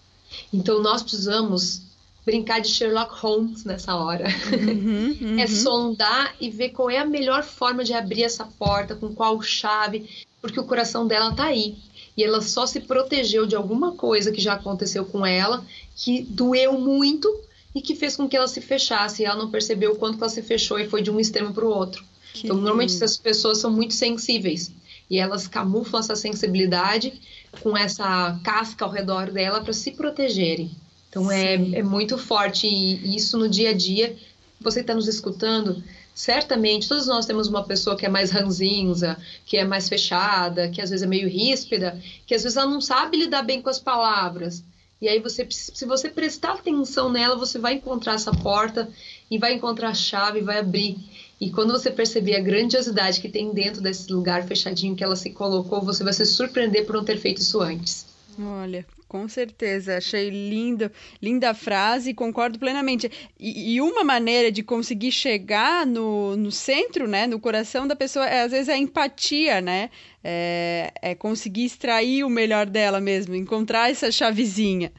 [0.52, 1.82] Então nós precisamos
[2.24, 4.26] brincar de Sherlock Holmes nessa hora.
[4.52, 5.38] Uhum, uhum.
[5.38, 9.40] É sondar e ver qual é a melhor forma de abrir essa porta, com qual
[9.42, 10.08] chave,
[10.40, 11.76] porque o coração dela tá aí
[12.16, 15.64] e ela só se protegeu de alguma coisa que já aconteceu com ela,
[15.96, 17.34] que doeu muito
[17.74, 19.22] e que fez com que ela se fechasse.
[19.22, 21.64] E ela não percebeu o quanto ela se fechou e foi de um extremo para
[21.64, 22.04] o outro.
[22.34, 24.70] Que então, normalmente essas pessoas são muito sensíveis
[25.10, 27.20] e elas camuflam essa sensibilidade
[27.60, 30.70] com essa casca ao redor dela para se protegerem.
[31.08, 34.16] Então é, é muito forte e isso no dia a dia.
[34.60, 35.82] Você está nos escutando,
[36.14, 40.80] certamente todos nós temos uma pessoa que é mais ranzinza, que é mais fechada, que
[40.80, 43.78] às vezes é meio ríspida, que às vezes ela não sabe lidar bem com as
[43.78, 44.64] palavras.
[45.00, 48.88] E aí você, se você prestar atenção nela, você vai encontrar essa porta
[49.28, 50.96] e vai encontrar a chave, vai abrir.
[51.40, 55.30] E quando você perceber a grandiosidade que tem dentro desse lugar fechadinho que ela se
[55.30, 58.06] colocou, você vai se surpreender por não ter feito isso antes.
[58.38, 60.90] Olha, com certeza, achei lindo,
[61.20, 63.12] linda a frase, concordo plenamente.
[63.38, 68.26] E, e, uma maneira de conseguir chegar no, no centro, né, no coração da pessoa,
[68.26, 69.90] é, às vezes é a empatia, né?
[70.24, 74.90] É, é conseguir extrair o melhor dela mesmo, encontrar essa chavezinha.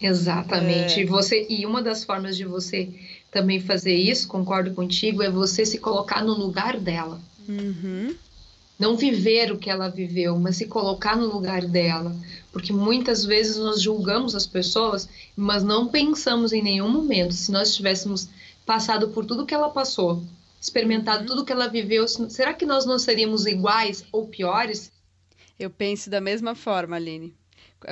[0.00, 0.98] Exatamente.
[0.98, 1.02] É...
[1.02, 2.88] E, você, e uma das formas de você
[3.30, 7.20] também fazer isso, concordo contigo, é você se colocar no lugar dela.
[7.46, 8.14] Uhum
[8.80, 12.16] não viver o que ela viveu, mas se colocar no lugar dela,
[12.52, 17.74] porque muitas vezes nós julgamos as pessoas, mas não pensamos em nenhum momento se nós
[17.74, 18.28] tivéssemos
[18.66, 20.22] passado por tudo que ela passou,
[20.60, 24.92] experimentado tudo que ela viveu, será que nós não seríamos iguais ou piores?
[25.58, 27.34] Eu penso da mesma forma, Aline.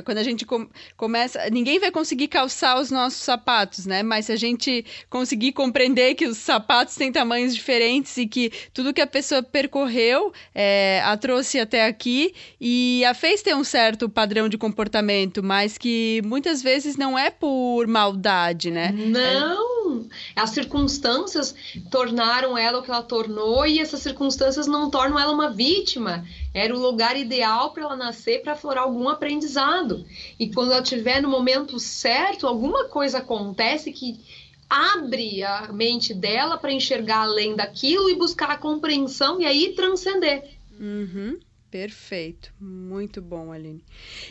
[0.05, 1.49] Quando a gente com, começa.
[1.51, 4.03] Ninguém vai conseguir calçar os nossos sapatos, né?
[4.03, 8.93] Mas se a gente conseguir compreender que os sapatos têm tamanhos diferentes e que tudo
[8.93, 14.09] que a pessoa percorreu é, a trouxe até aqui e a fez ter um certo
[14.09, 18.93] padrão de comportamento, mas que muitas vezes não é por maldade, né?
[18.93, 20.07] Não!
[20.37, 21.55] As circunstâncias
[21.91, 26.25] tornaram ela o que ela tornou e essas circunstâncias não tornam ela uma vítima.
[26.55, 30.05] Era o lugar ideal para ela nascer para aflorar algum aprendizado.
[30.39, 34.21] E quando ela estiver no momento certo, alguma coisa acontece que
[34.69, 40.51] abre a mente dela para enxergar além daquilo e buscar a compreensão e aí transcender.
[40.79, 41.39] Uhum.
[41.71, 43.85] Perfeito, muito bom, Aline.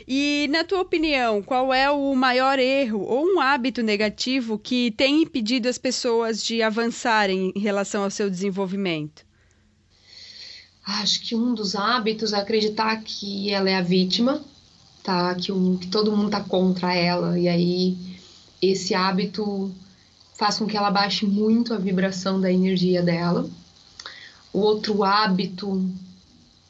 [0.07, 5.22] E, na tua opinião, qual é o maior erro ou um hábito negativo que tem
[5.22, 9.26] impedido as pessoas de avançarem em relação ao seu desenvolvimento?
[10.88, 14.41] Acho que um dos hábitos é acreditar que ela é a vítima,
[15.03, 15.35] tá?
[15.35, 17.97] Que, um, que todo mundo tá contra ela, e aí
[18.61, 19.69] esse hábito
[20.35, 23.49] faz com que ela baixe muito a vibração da energia dela.
[24.53, 25.91] O outro hábito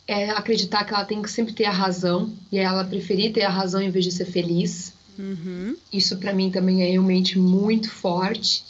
[0.07, 3.51] é acreditar que ela tem que sempre ter a razão e ela preferir ter a
[3.51, 4.93] razão em vez de ser feliz.
[5.20, 5.76] Uhum.
[5.93, 8.63] Isso para mim também é realmente muito forte.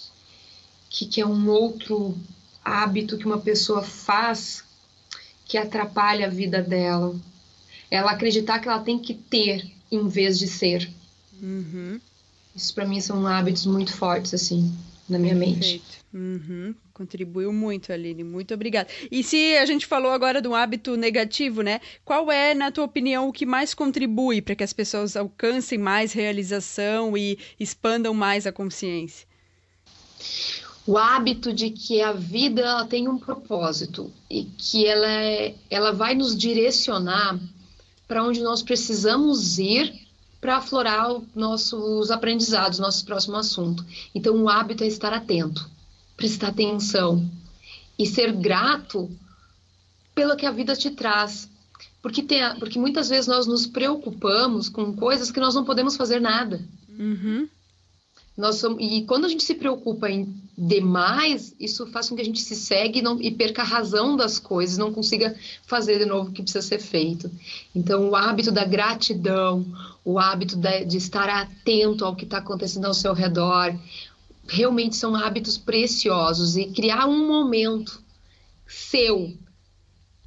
[0.90, 2.18] Que, que é um outro
[2.66, 4.67] hábito que uma pessoa faz
[5.48, 7.16] que atrapalha a vida dela.
[7.90, 10.90] Ela acreditar que ela tem que ter em vez de ser.
[11.42, 12.00] Uhum.
[12.56, 14.76] Isso para mim são hábitos muito fortes assim
[15.08, 15.60] na minha Perfeito.
[15.60, 15.98] mente.
[16.14, 16.76] Uhum.
[16.94, 18.24] Contribuiu muito, Aline.
[18.24, 18.90] Muito obrigada.
[19.12, 21.80] E se a gente falou agora de um hábito negativo, né?
[22.04, 26.12] Qual é, na tua opinião, o que mais contribui para que as pessoas alcancem mais
[26.12, 29.28] realização e expandam mais a consciência?
[30.88, 35.92] O hábito de que a vida ela tem um propósito e que ela, é, ela
[35.92, 37.38] vai nos direcionar
[38.08, 39.94] para onde nós precisamos ir
[40.40, 43.86] para aflorar os nossos aprendizados, nosso próximo assunto.
[44.16, 45.70] Então, o hábito é estar atento
[46.18, 47.30] prestar atenção
[47.98, 49.10] e ser grato
[50.16, 51.48] pelo que a vida te traz.
[52.02, 56.20] Porque, tem, porque muitas vezes nós nos preocupamos com coisas que nós não podemos fazer
[56.20, 56.60] nada.
[56.90, 57.48] Uhum.
[58.38, 62.26] Nós somos, e quando a gente se preocupa em demais, isso faz com que a
[62.26, 65.36] gente se segue e, não, e perca a razão das coisas, não consiga
[65.66, 67.32] fazer de novo o que precisa ser feito.
[67.76, 69.66] Então, o hábito da gratidão,
[70.06, 73.76] o hábito de, de estar atento ao que está acontecendo ao seu redor,
[74.48, 78.02] realmente são hábitos preciosos e criar um momento
[78.68, 79.36] seu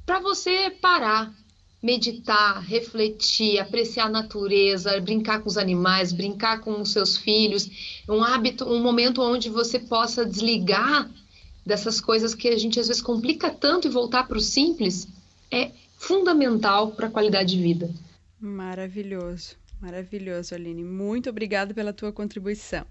[0.05, 1.33] para você parar,
[1.81, 7.69] meditar, refletir, apreciar a natureza, brincar com os animais, brincar com os seus filhos,
[8.07, 11.09] um hábito, um momento onde você possa desligar
[11.65, 15.07] dessas coisas que a gente às vezes complica tanto e voltar para o simples
[15.49, 17.89] é fundamental para a qualidade de vida.
[18.39, 20.83] Maravilhoso, maravilhoso, Aline.
[20.83, 22.85] Muito obrigada pela tua contribuição.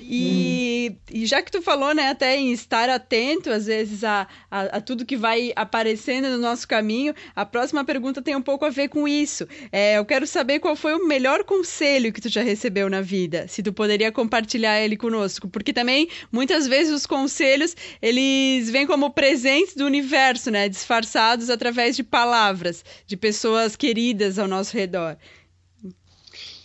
[0.00, 4.60] E, e, já que tu falou, né, até em estar atento, às vezes, a, a,
[4.76, 8.70] a, tudo que vai aparecendo no nosso caminho, a próxima pergunta tem um pouco a
[8.70, 9.48] ver com isso.
[9.72, 13.46] É, eu quero saber qual foi o melhor conselho que tu já recebeu na vida,
[13.48, 19.10] se tu poderia compartilhar ele conosco, porque também, muitas vezes, os conselhos, eles vêm como
[19.10, 25.16] presentes do universo, né, disfarçados através de palavras, de pessoas queridas ao nosso redor.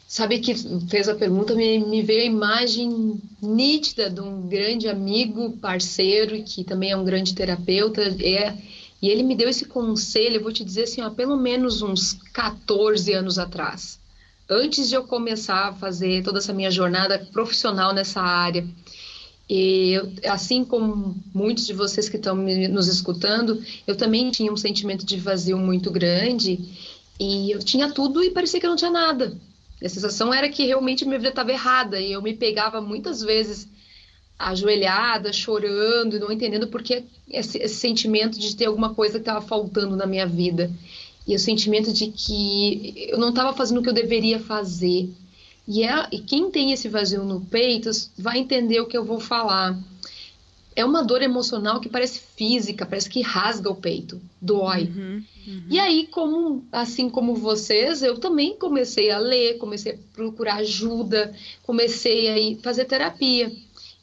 [0.09, 0.55] Sabe que
[0.89, 6.63] fez a pergunta, me, me veio a imagem nítida de um grande amigo, parceiro, que
[6.63, 8.01] também é um grande terapeuta.
[8.01, 8.57] É,
[8.99, 12.13] e ele me deu esse conselho, eu vou te dizer assim, há pelo menos uns
[12.33, 13.99] 14 anos atrás.
[14.49, 18.67] Antes de eu começar a fazer toda essa minha jornada profissional nessa área.
[19.47, 24.57] E eu, assim como muitos de vocês que estão nos escutando, eu também tinha um
[24.57, 26.59] sentimento de vazio muito grande
[27.19, 29.37] e eu tinha tudo e parecia que eu não tinha nada.
[29.83, 33.67] A sensação era que realmente minha vida estava errada e eu me pegava muitas vezes
[34.37, 39.41] ajoelhada, chorando e não entendendo porque esse, esse sentimento de ter alguma coisa que estava
[39.41, 40.71] faltando na minha vida
[41.27, 45.09] e o sentimento de que eu não estava fazendo o que eu deveria fazer.
[45.67, 49.19] E, é, e quem tem esse vazio no peito vai entender o que eu vou
[49.19, 49.77] falar
[50.75, 54.83] é uma dor emocional que parece física, parece que rasga o peito, dói.
[54.83, 55.63] Uhum, uhum.
[55.69, 61.33] E aí, como assim como vocês, eu também comecei a ler, comecei a procurar ajuda,
[61.63, 63.51] comecei a fazer terapia.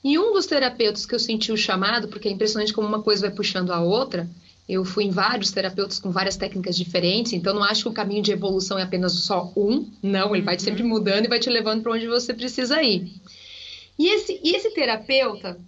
[0.04, 3.26] E um dos terapeutas que eu senti o chamado, porque é impressionante como uma coisa
[3.26, 4.28] vai puxando a outra,
[4.68, 8.22] eu fui em vários terapeutas com várias técnicas diferentes, então não acho que o caminho
[8.22, 10.44] de evolução é apenas só um, não, ele uhum.
[10.44, 13.12] vai sempre mudando e vai te levando para onde você precisa ir.
[13.98, 15.58] E esse, e esse terapeuta,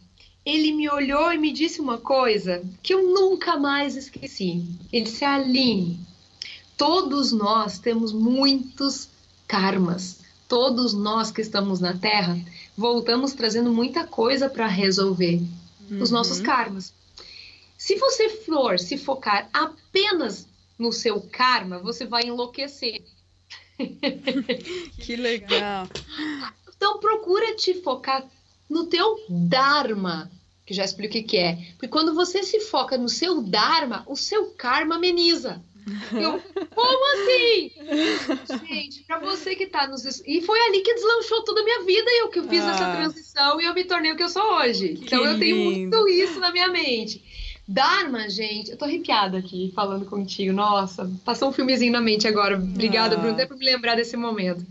[0.49, 4.64] ele me olhou e me disse uma coisa que eu nunca mais esqueci.
[4.90, 6.01] Ele disse: Aline,
[6.74, 9.11] todos nós temos muitos
[9.46, 10.20] karmas.
[10.49, 12.38] Todos nós que estamos na Terra
[12.74, 15.42] voltamos trazendo muita coisa para resolver
[15.90, 16.01] uhum.
[16.01, 16.94] os nossos karmas.
[17.76, 23.05] Se você for se focar apenas no seu karma, você vai enlouquecer.
[24.99, 25.86] que legal.
[26.74, 28.24] Então procura te focar
[28.68, 30.30] no teu dharma,
[30.69, 31.57] que já explico o que, é.
[31.73, 35.62] Porque quando você se foca no seu Dharma, o seu karma ameniza.
[36.12, 36.43] Eu,
[36.75, 37.73] como assim?
[38.66, 40.05] Gente, para você que tá nos.
[40.27, 42.71] E foi ali que deslanchou toda a minha vida e eu que fiz ah.
[42.73, 44.97] essa transição e eu me tornei o que eu sou hoje.
[44.97, 47.25] Que então eu tenho muito isso na minha mente.
[47.66, 50.53] Dharma, gente, eu tô arrepiada aqui falando contigo.
[50.53, 52.59] Nossa, passou um filmezinho na mente agora.
[52.59, 53.19] Obrigada, ah.
[53.19, 54.66] Bruno, até por me lembrar desse momento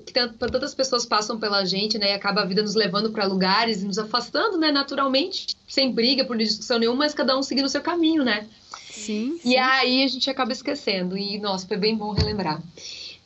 [0.00, 2.10] que tantas pessoas passam pela gente, né?
[2.10, 4.72] E acaba a vida nos levando para lugares e nos afastando, né?
[4.72, 8.46] Naturalmente, sem briga, por discussão nenhuma, mas cada um seguindo o seu caminho, né?
[8.90, 9.50] Sim, sim.
[9.50, 11.16] E aí a gente acaba esquecendo.
[11.16, 12.62] E, nossa, foi bem bom relembrar.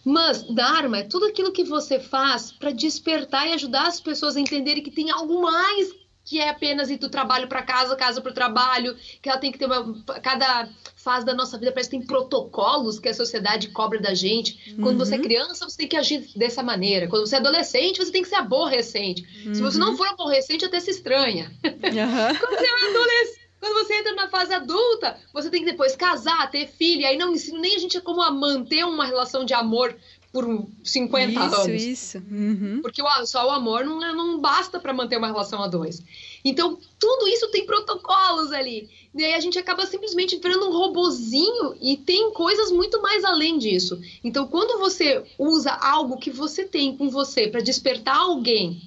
[0.05, 4.41] Mas Dharma é tudo aquilo que você faz para despertar e ajudar as pessoas a
[4.41, 5.93] entenderem que tem algo mais
[6.27, 9.53] que é apenas ir do trabalho para casa, casa para o trabalho, que ela tem
[9.53, 10.03] que ter uma.
[10.21, 14.73] Cada fase da nossa vida parece que tem protocolos que a sociedade cobra da gente.
[14.73, 14.83] Uhum.
[14.83, 15.23] Quando você é uhum.
[15.23, 17.07] criança, você tem que agir dessa maneira.
[17.07, 19.25] Quando você é adolescente, você tem que ser aborrecente.
[19.47, 19.55] Uhum.
[19.55, 19.97] Se você não uhum.
[19.97, 21.53] for aborrecente, até se estranha.
[21.65, 21.71] Uhum.
[22.41, 23.47] Quando você é adolescente.
[23.59, 27.17] Quando você entra na fase adulta, você tem que depois casar, ter filho, e aí
[27.17, 29.97] não ensina nem a gente como a manter uma relação de amor
[30.37, 31.83] por 50 isso, anos.
[31.83, 32.23] Isso, isso.
[32.31, 32.81] Uhum.
[32.83, 36.03] Porque só o amor não, é, não basta para manter uma relação a dois.
[36.45, 38.91] Então, tudo isso tem protocolos ali.
[39.15, 43.59] E aí a gente acaba simplesmente virando um robozinho e tem coisas muito mais além
[43.59, 43.99] disso.
[44.23, 48.83] Então, quando você usa algo que você tem com você para despertar alguém,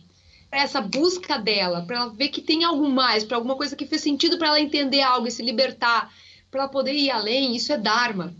[0.52, 3.88] para essa busca dela, para ela ver que tem algo mais, para alguma coisa que
[3.88, 6.14] fez sentido para ela entender algo e se libertar,
[6.52, 8.36] para ela poder ir além, isso é Dharma.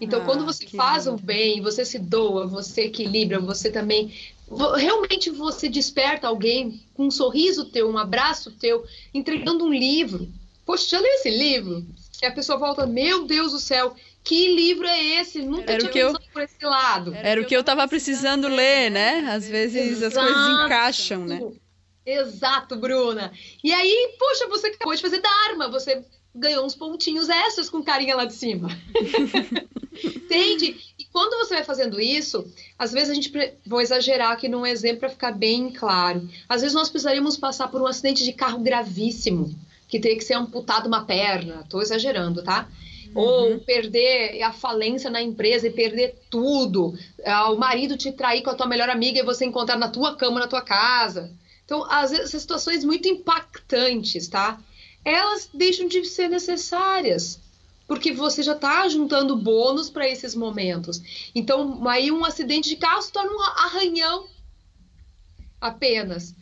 [0.00, 1.16] Então, ah, quando você faz lindo.
[1.16, 4.12] o bem, você se doa, você equilibra, você também.
[4.76, 10.28] Realmente você desperta alguém com um sorriso teu, um abraço teu, entregando um livro.
[10.66, 11.86] Poxa, leu esse livro?
[12.22, 15.42] E a pessoa volta, meu Deus do céu, que livro é esse?
[15.42, 16.32] Nunca Era tinha pensado eu...
[16.32, 17.14] por esse lado.
[17.14, 19.26] Era, o que eu estava precisando ler, né?
[19.30, 20.18] Às vezes Exato.
[20.18, 21.40] as coisas encaixam, né?
[22.06, 23.32] Exato, Bruna.
[23.62, 26.04] E aí, poxa, você acabou de fazer Dharma, você
[26.34, 28.68] ganhou uns pontinhos extras com carinha lá de cima.
[30.04, 30.76] Entende?
[30.98, 32.44] E quando você vai fazendo isso,
[32.76, 33.32] às vezes a gente
[33.64, 36.28] vou exagerar aqui num exemplo para ficar bem claro.
[36.48, 39.54] Às vezes nós precisaríamos passar por um acidente de carro gravíssimo,
[39.88, 41.60] que teria que ser amputado uma perna.
[41.60, 42.68] Estou exagerando, tá?
[43.14, 43.22] Uhum.
[43.22, 46.98] Ou perder a falência na empresa e perder tudo.
[47.24, 50.16] Ah, o marido te trair com a tua melhor amiga e você encontrar na tua
[50.16, 51.32] cama, na tua casa.
[51.64, 54.60] Então, às vezes, essas situações muito impactantes, tá?
[55.04, 57.40] Elas deixam de ser necessárias
[57.86, 61.02] porque você já está juntando bônus para esses momentos.
[61.34, 64.26] Então, aí um acidente de carro se torna um arranhão
[65.60, 66.34] apenas.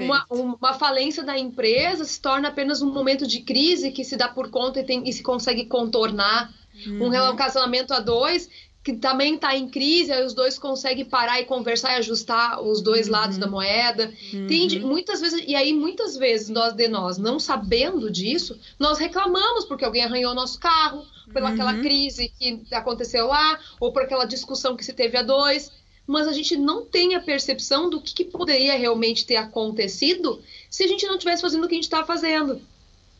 [0.00, 4.28] Uma, uma, falência da empresa se torna apenas um momento de crise que se dá
[4.28, 6.52] por conta e, tem, e se consegue contornar.
[6.86, 7.06] Uhum.
[7.06, 8.50] Um relacionamento a dois
[8.86, 12.80] que também está em crise, aí os dois conseguem parar e conversar e ajustar os
[12.80, 13.14] dois uhum.
[13.14, 14.12] lados da moeda.
[14.32, 14.44] Uhum.
[14.44, 14.78] Entende?
[14.78, 19.84] Muitas vezes, e aí muitas vezes nós de nós, não sabendo disso, nós reclamamos porque
[19.84, 21.82] alguém arranhou nosso carro, pela uhum.
[21.82, 25.72] crise que aconteceu lá, ou por aquela discussão que se teve a dois.
[26.06, 30.84] Mas a gente não tem a percepção do que, que poderia realmente ter acontecido se
[30.84, 32.62] a gente não estivesse fazendo o que a gente está fazendo.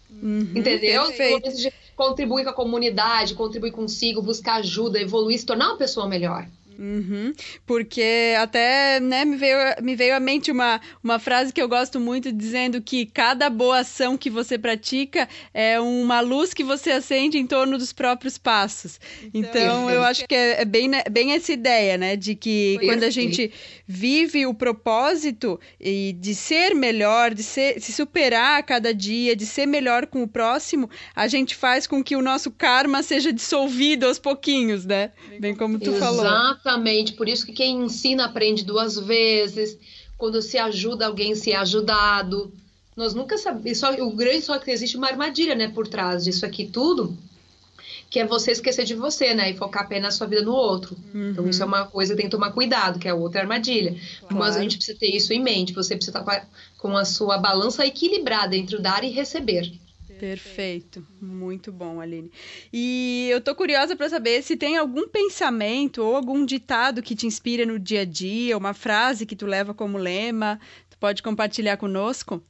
[0.08, 1.06] Uhum, Entendeu?
[1.06, 1.50] Perfeito
[1.96, 6.46] contribuir com a comunidade, contribuir consigo, buscar ajuda, evoluir, se tornar uma pessoa melhor.
[6.78, 7.32] Uhum,
[7.64, 11.98] porque até né, me, veio, me veio à mente uma, uma frase que eu gosto
[11.98, 17.38] muito, dizendo que cada boa ação que você pratica é uma luz que você acende
[17.38, 19.00] em torno dos próprios passos.
[19.32, 22.16] Então, então eu acho que é, é, bem, né, bem essa ideia, né?
[22.16, 23.50] De que quando a gente
[23.86, 29.46] vive o propósito e de ser melhor, de ser, se superar a cada dia, de
[29.46, 34.06] ser melhor com o próximo, a gente faz com que o nosso karma seja dissolvido
[34.06, 35.12] aos pouquinhos, né?
[35.40, 35.98] Bem como tu Exato.
[35.98, 36.26] falou.
[36.66, 39.78] Exatamente, por isso que quem ensina aprende duas vezes.
[40.18, 42.52] Quando se ajuda alguém se é ajudado.
[42.96, 43.78] Nós nunca sabemos.
[43.78, 47.16] Só, o grande só que existe uma armadilha, né, por trás disso aqui tudo,
[48.10, 50.96] que é você esquecer de você, né, e focar apenas a sua vida no outro.
[51.14, 51.30] Uhum.
[51.30, 53.94] Então isso é uma coisa que tem que tomar cuidado, que é outra armadilha.
[54.20, 54.36] Claro.
[54.36, 55.72] Mas a gente precisa ter isso em mente.
[55.72, 56.48] Você precisa estar
[56.78, 59.70] com a sua balança equilibrada entre o dar e receber.
[60.18, 62.30] Perfeito, muito bom, Aline.
[62.72, 67.26] E eu tô curiosa para saber se tem algum pensamento ou algum ditado que te
[67.26, 70.58] inspira no dia a dia, uma frase que tu leva como lema.
[70.88, 72.42] Tu pode compartilhar conosco?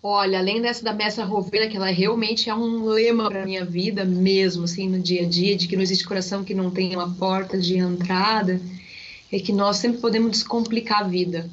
[0.00, 4.04] Olha, além dessa da Mestra Rovena, que ela realmente é um lema para minha vida
[4.04, 7.12] mesmo, assim, no dia a dia, de que não existe coração que não tenha uma
[7.16, 8.60] porta de entrada,
[9.32, 11.50] é que nós sempre podemos descomplicar a vida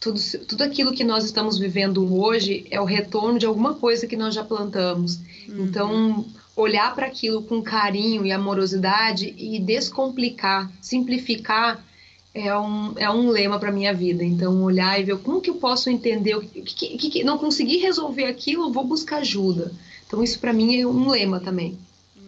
[0.00, 4.16] tudo, tudo aquilo que nós estamos vivendo hoje é o retorno de alguma coisa que
[4.16, 5.18] nós já plantamos.
[5.48, 5.64] Uhum.
[5.64, 6.24] Então,
[6.54, 11.84] olhar para aquilo com carinho e amorosidade e descomplicar, simplificar
[12.32, 14.22] é um, é um lema para minha vida.
[14.22, 16.62] Então, olhar e ver como que eu posso entender, o que,
[16.98, 19.72] que, que não conseguir resolver aquilo, vou buscar ajuda.
[20.06, 21.78] Então, isso para mim é um lema também.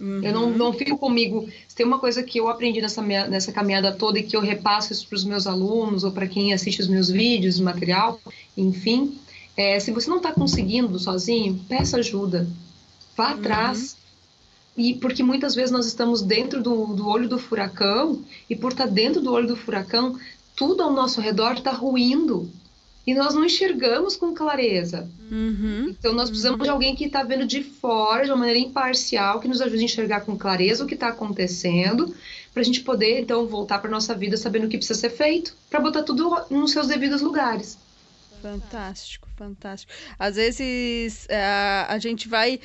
[0.01, 0.20] Uhum.
[0.22, 1.49] Eu não, não fico comigo.
[1.66, 4.40] Se tem uma coisa que eu aprendi nessa, minha, nessa caminhada toda e que eu
[4.40, 8.20] repasso isso para os meus alunos ou para quem assiste os meus vídeos, material,
[8.57, 9.18] enfim,
[9.57, 12.49] é, se você não está conseguindo sozinho, peça ajuda.
[13.16, 13.38] Vá uhum.
[13.38, 13.96] atrás.
[14.76, 18.86] E porque muitas vezes nós estamos dentro do, do olho do furacão, e por estar
[18.86, 20.16] tá dentro do olho do furacão,
[20.55, 22.49] tudo ao nosso redor está ruindo.
[23.09, 25.09] E nós não enxergamos com clareza.
[25.30, 25.86] Uhum.
[25.88, 26.64] Então, nós precisamos uhum.
[26.64, 29.84] de alguém que está vendo de fora, de uma maneira imparcial, que nos ajude a
[29.84, 32.14] enxergar com clareza o que está acontecendo,
[32.52, 35.56] para a gente poder, então, voltar para nossa vida sabendo o que precisa ser feito,
[35.70, 37.78] para botar tudo nos seus devidos lugares.
[38.42, 39.90] Fantástico, fantástico.
[40.18, 42.61] Às vezes a, eh, a gente vai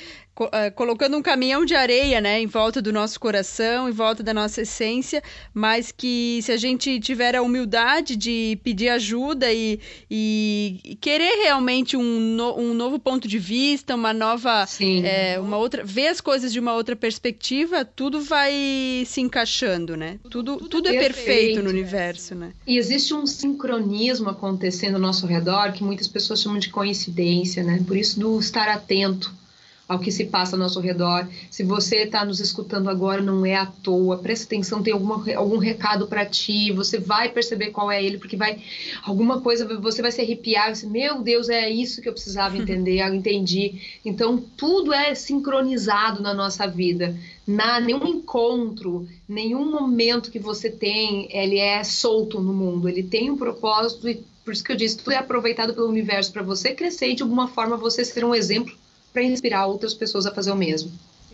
[0.76, 4.62] colocando um caminhão de areia, né, em volta do nosso coração, em volta da nossa
[4.62, 5.22] essência,
[5.54, 9.80] mas que se a gente tiver a humildade de pedir ajuda e,
[10.10, 14.66] e querer realmente um, no, um novo ponto de vista, uma nova,
[15.04, 20.20] é, uma outra, ver as coisas de uma outra perspectiva, tudo vai se encaixando, né?
[20.24, 22.54] Tudo, tudo, tudo é perfeito, perfeito no universo, né?
[22.66, 27.84] E existe um sincronismo acontecendo ao nosso redor que muitas pessoas chamam de coincidência, né?
[27.86, 29.43] Por isso do estar atento
[29.88, 31.28] ao que se passa ao nosso redor.
[31.50, 34.18] Se você está nos escutando agora, não é à toa.
[34.18, 36.72] Presta atenção, tem alguma, algum recado para ti.
[36.72, 38.62] Você vai perceber qual é ele, porque vai
[39.04, 40.74] alguma coisa, você vai se arrepiar.
[40.74, 43.00] Você, Meu Deus, é isso que eu precisava entender.
[43.00, 43.82] eu entendi.
[44.06, 47.16] Então, tudo é sincronizado na nossa vida.
[47.46, 52.88] Na, nenhum encontro, nenhum momento que você tem, ele é solto no mundo.
[52.88, 56.32] Ele tem um propósito e por isso que eu disse, tudo é aproveitado pelo universo
[56.32, 58.76] para você crescer e de alguma forma você ser um exemplo
[59.14, 60.92] para inspirar outras pessoas a fazer o mesmo.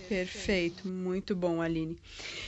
[0.10, 1.96] Perfeito, muito bom, Aline.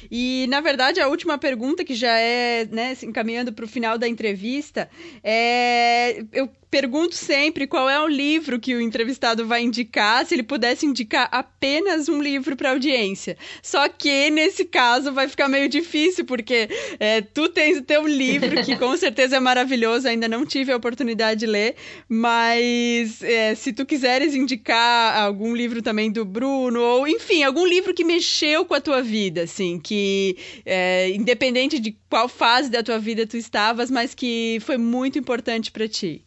[0.09, 4.07] E, na verdade, a última pergunta, que já é né, encaminhando para o final da
[4.07, 4.89] entrevista,
[5.23, 6.23] é.
[6.33, 10.85] Eu pergunto sempre qual é o livro que o entrevistado vai indicar, se ele pudesse
[10.85, 13.37] indicar apenas um livro para audiência.
[13.61, 18.63] Só que nesse caso vai ficar meio difícil, porque é, tu tens o teu livro,
[18.63, 21.75] que com certeza é maravilhoso, ainda não tive a oportunidade de ler,
[22.07, 27.93] mas é, se tu quiseres indicar algum livro também do Bruno, ou enfim, algum livro
[27.93, 32.97] que mexeu com a tua vida, assim, que é, independente de qual fase da tua
[32.97, 36.25] vida tu estavas, mas que foi muito importante para ti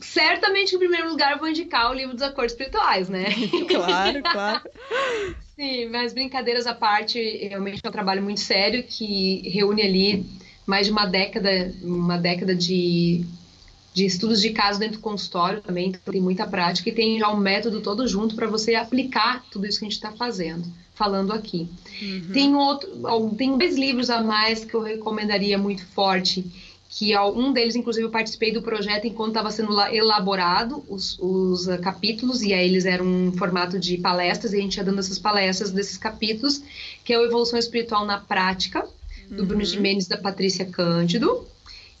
[0.00, 3.26] certamente, em primeiro lugar, vou indicar o livro dos acordos espirituais, né?
[3.68, 4.60] claro, claro.
[5.56, 10.26] Sim, mas brincadeiras à parte, realmente é um trabalho muito sério que reúne ali
[10.66, 13.24] mais de uma década, uma década de,
[13.94, 17.30] de estudos de caso dentro do consultório também, então tem muita prática e tem já
[17.32, 20.64] um método todo junto para você aplicar tudo isso que a gente está fazendo,
[20.94, 21.68] falando aqui.
[22.02, 22.32] Uhum.
[22.32, 22.90] Tem outro,
[23.38, 26.44] tem dois livros a mais que eu recomendaria muito forte
[26.96, 31.76] que um deles, inclusive, eu participei do projeto enquanto estava sendo elaborado os, os uh,
[31.80, 35.18] capítulos, e aí eles eram um formato de palestras, e a gente ia dando essas
[35.18, 36.62] palestras desses capítulos,
[37.04, 38.86] que é o Evolução Espiritual na Prática,
[39.28, 39.48] do uhum.
[39.48, 41.44] Bruno Gimenez da Patrícia Cândido.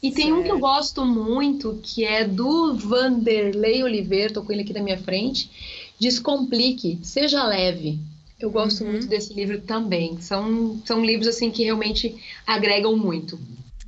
[0.04, 0.38] E tem certo.
[0.38, 4.82] um que eu gosto muito, que é do Vanderlei Oliveira, tô com ele aqui na
[4.82, 5.50] minha frente,
[5.98, 7.98] Descomplique, Seja Leve.
[8.38, 8.90] Eu gosto uhum.
[8.90, 10.20] muito desse livro também.
[10.20, 12.14] São, são livros assim que realmente
[12.46, 13.40] agregam muito.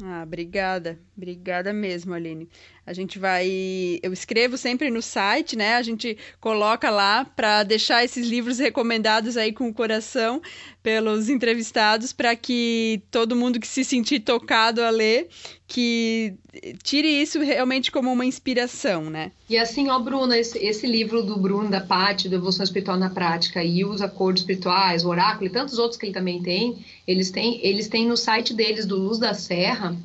[0.03, 0.99] Ah, obrigada.
[1.15, 2.49] Obrigada mesmo, Aline.
[2.87, 3.99] A gente vai.
[4.01, 5.75] Eu escrevo sempre no site, né?
[5.75, 10.41] A gente coloca lá para deixar esses livros recomendados aí com o coração
[10.85, 15.27] pelos entrevistados, para que todo mundo que se sentir tocado a ler,
[15.67, 16.35] que
[16.81, 19.33] tire isso realmente como uma inspiração, né?
[19.51, 23.11] E assim, ó, Bruna, esse, esse livro do Bruno, da Patti, do Evolução Espiritual na
[23.11, 27.33] Prática, e os acordos espirituais, o oráculo e tantos outros que ele também tem, eles
[27.33, 29.97] têm, eles têm no site deles, do Luz da Serra,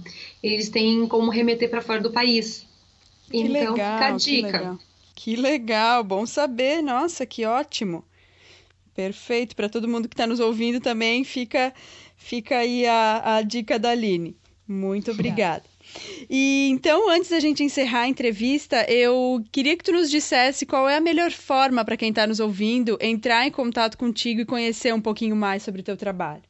[0.42, 2.66] eles têm como remeter para fora do país.
[3.32, 4.48] Que então, legal, fica a dica.
[4.48, 4.80] Que legal.
[5.16, 6.82] que legal, bom saber.
[6.82, 8.04] Nossa, que ótimo.
[8.94, 9.56] Perfeito.
[9.56, 11.74] Para todo mundo que está nos ouvindo também, fica,
[12.18, 14.36] fica aí a, a dica da Aline.
[14.68, 15.64] Muito obrigada.
[16.30, 20.88] E então, antes da gente encerrar a entrevista, eu queria que tu nos dissesse qual
[20.88, 24.94] é a melhor forma para quem está nos ouvindo entrar em contato contigo e conhecer
[24.94, 26.44] um pouquinho mais sobre o teu trabalho.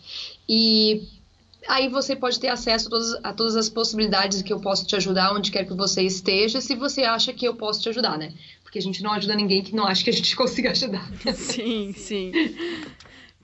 [0.48, 1.02] E
[1.68, 4.96] Aí você pode ter acesso a todas, a todas as possibilidades que eu posso te
[4.96, 8.32] ajudar, onde quer que você esteja, se você acha que eu posso te ajudar, né?
[8.62, 11.08] Porque a gente não ajuda ninguém que não acha que a gente consiga ajudar.
[11.34, 12.32] Sim, sim.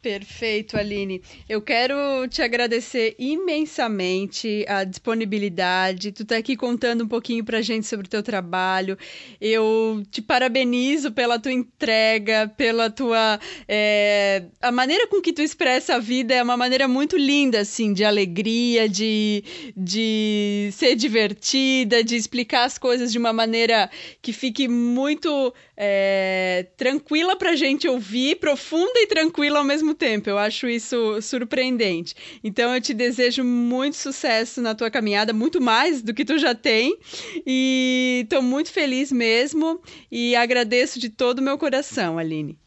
[0.03, 1.21] Perfeito, Aline.
[1.47, 1.95] Eu quero
[2.27, 6.11] te agradecer imensamente a disponibilidade.
[6.11, 8.97] Tu tá aqui contando um pouquinho pra gente sobre o teu trabalho.
[9.39, 13.39] Eu te parabenizo pela tua entrega, pela tua.
[13.69, 14.45] É...
[14.63, 18.03] A maneira com que tu expressa a vida é uma maneira muito linda, assim, de
[18.03, 19.45] alegria, de,
[19.77, 23.91] de ser divertida, de explicar as coisas de uma maneira
[24.23, 26.69] que fique muito é...
[26.79, 30.31] tranquila pra gente ouvir, profunda e tranquila ao mesmo mesmo tempo.
[30.31, 32.15] Eu acho isso surpreendente.
[32.43, 36.55] Então eu te desejo muito sucesso na tua caminhada, muito mais do que tu já
[36.55, 36.97] tem.
[37.47, 39.81] E estou muito feliz mesmo
[40.11, 42.59] e agradeço de todo o meu coração, Aline.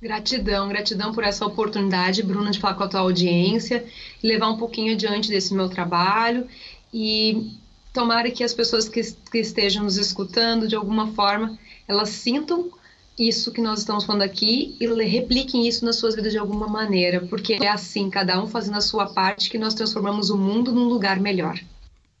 [0.00, 3.84] Gratidão, gratidão por essa oportunidade, Bruna, de falar com a tua audiência
[4.22, 6.46] levar um pouquinho adiante desse meu trabalho.
[6.94, 7.50] E
[7.92, 9.00] tomara que as pessoas que,
[9.30, 11.58] que estejam nos escutando, de alguma forma,
[11.88, 12.70] elas sintam
[13.18, 17.20] isso que nós estamos falando aqui e repliquem isso nas suas vidas de alguma maneira,
[17.26, 20.84] porque é assim, cada um fazendo a sua parte, que nós transformamos o mundo num
[20.84, 21.58] lugar melhor.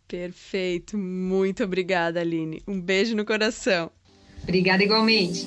[0.08, 0.96] Perfeito.
[0.96, 2.62] Muito obrigada, Aline.
[2.66, 3.90] Um beijo no coração.
[4.42, 5.46] Obrigada igualmente.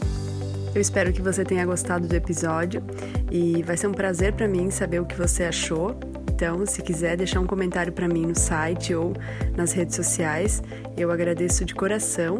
[0.74, 2.82] Eu espero que você tenha gostado do episódio
[3.30, 6.00] e vai ser um prazer para mim saber o que você achou.
[6.30, 9.14] Então, se quiser deixar um comentário para mim no site ou
[9.56, 10.64] nas redes sociais,
[10.96, 12.40] eu agradeço de coração.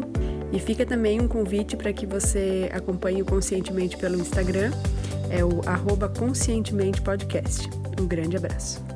[0.52, 4.70] E fica também um convite para que você acompanhe o Conscientemente pelo Instagram,
[5.30, 7.68] é o arroba Conscientemente Podcast.
[7.98, 8.91] Um grande abraço.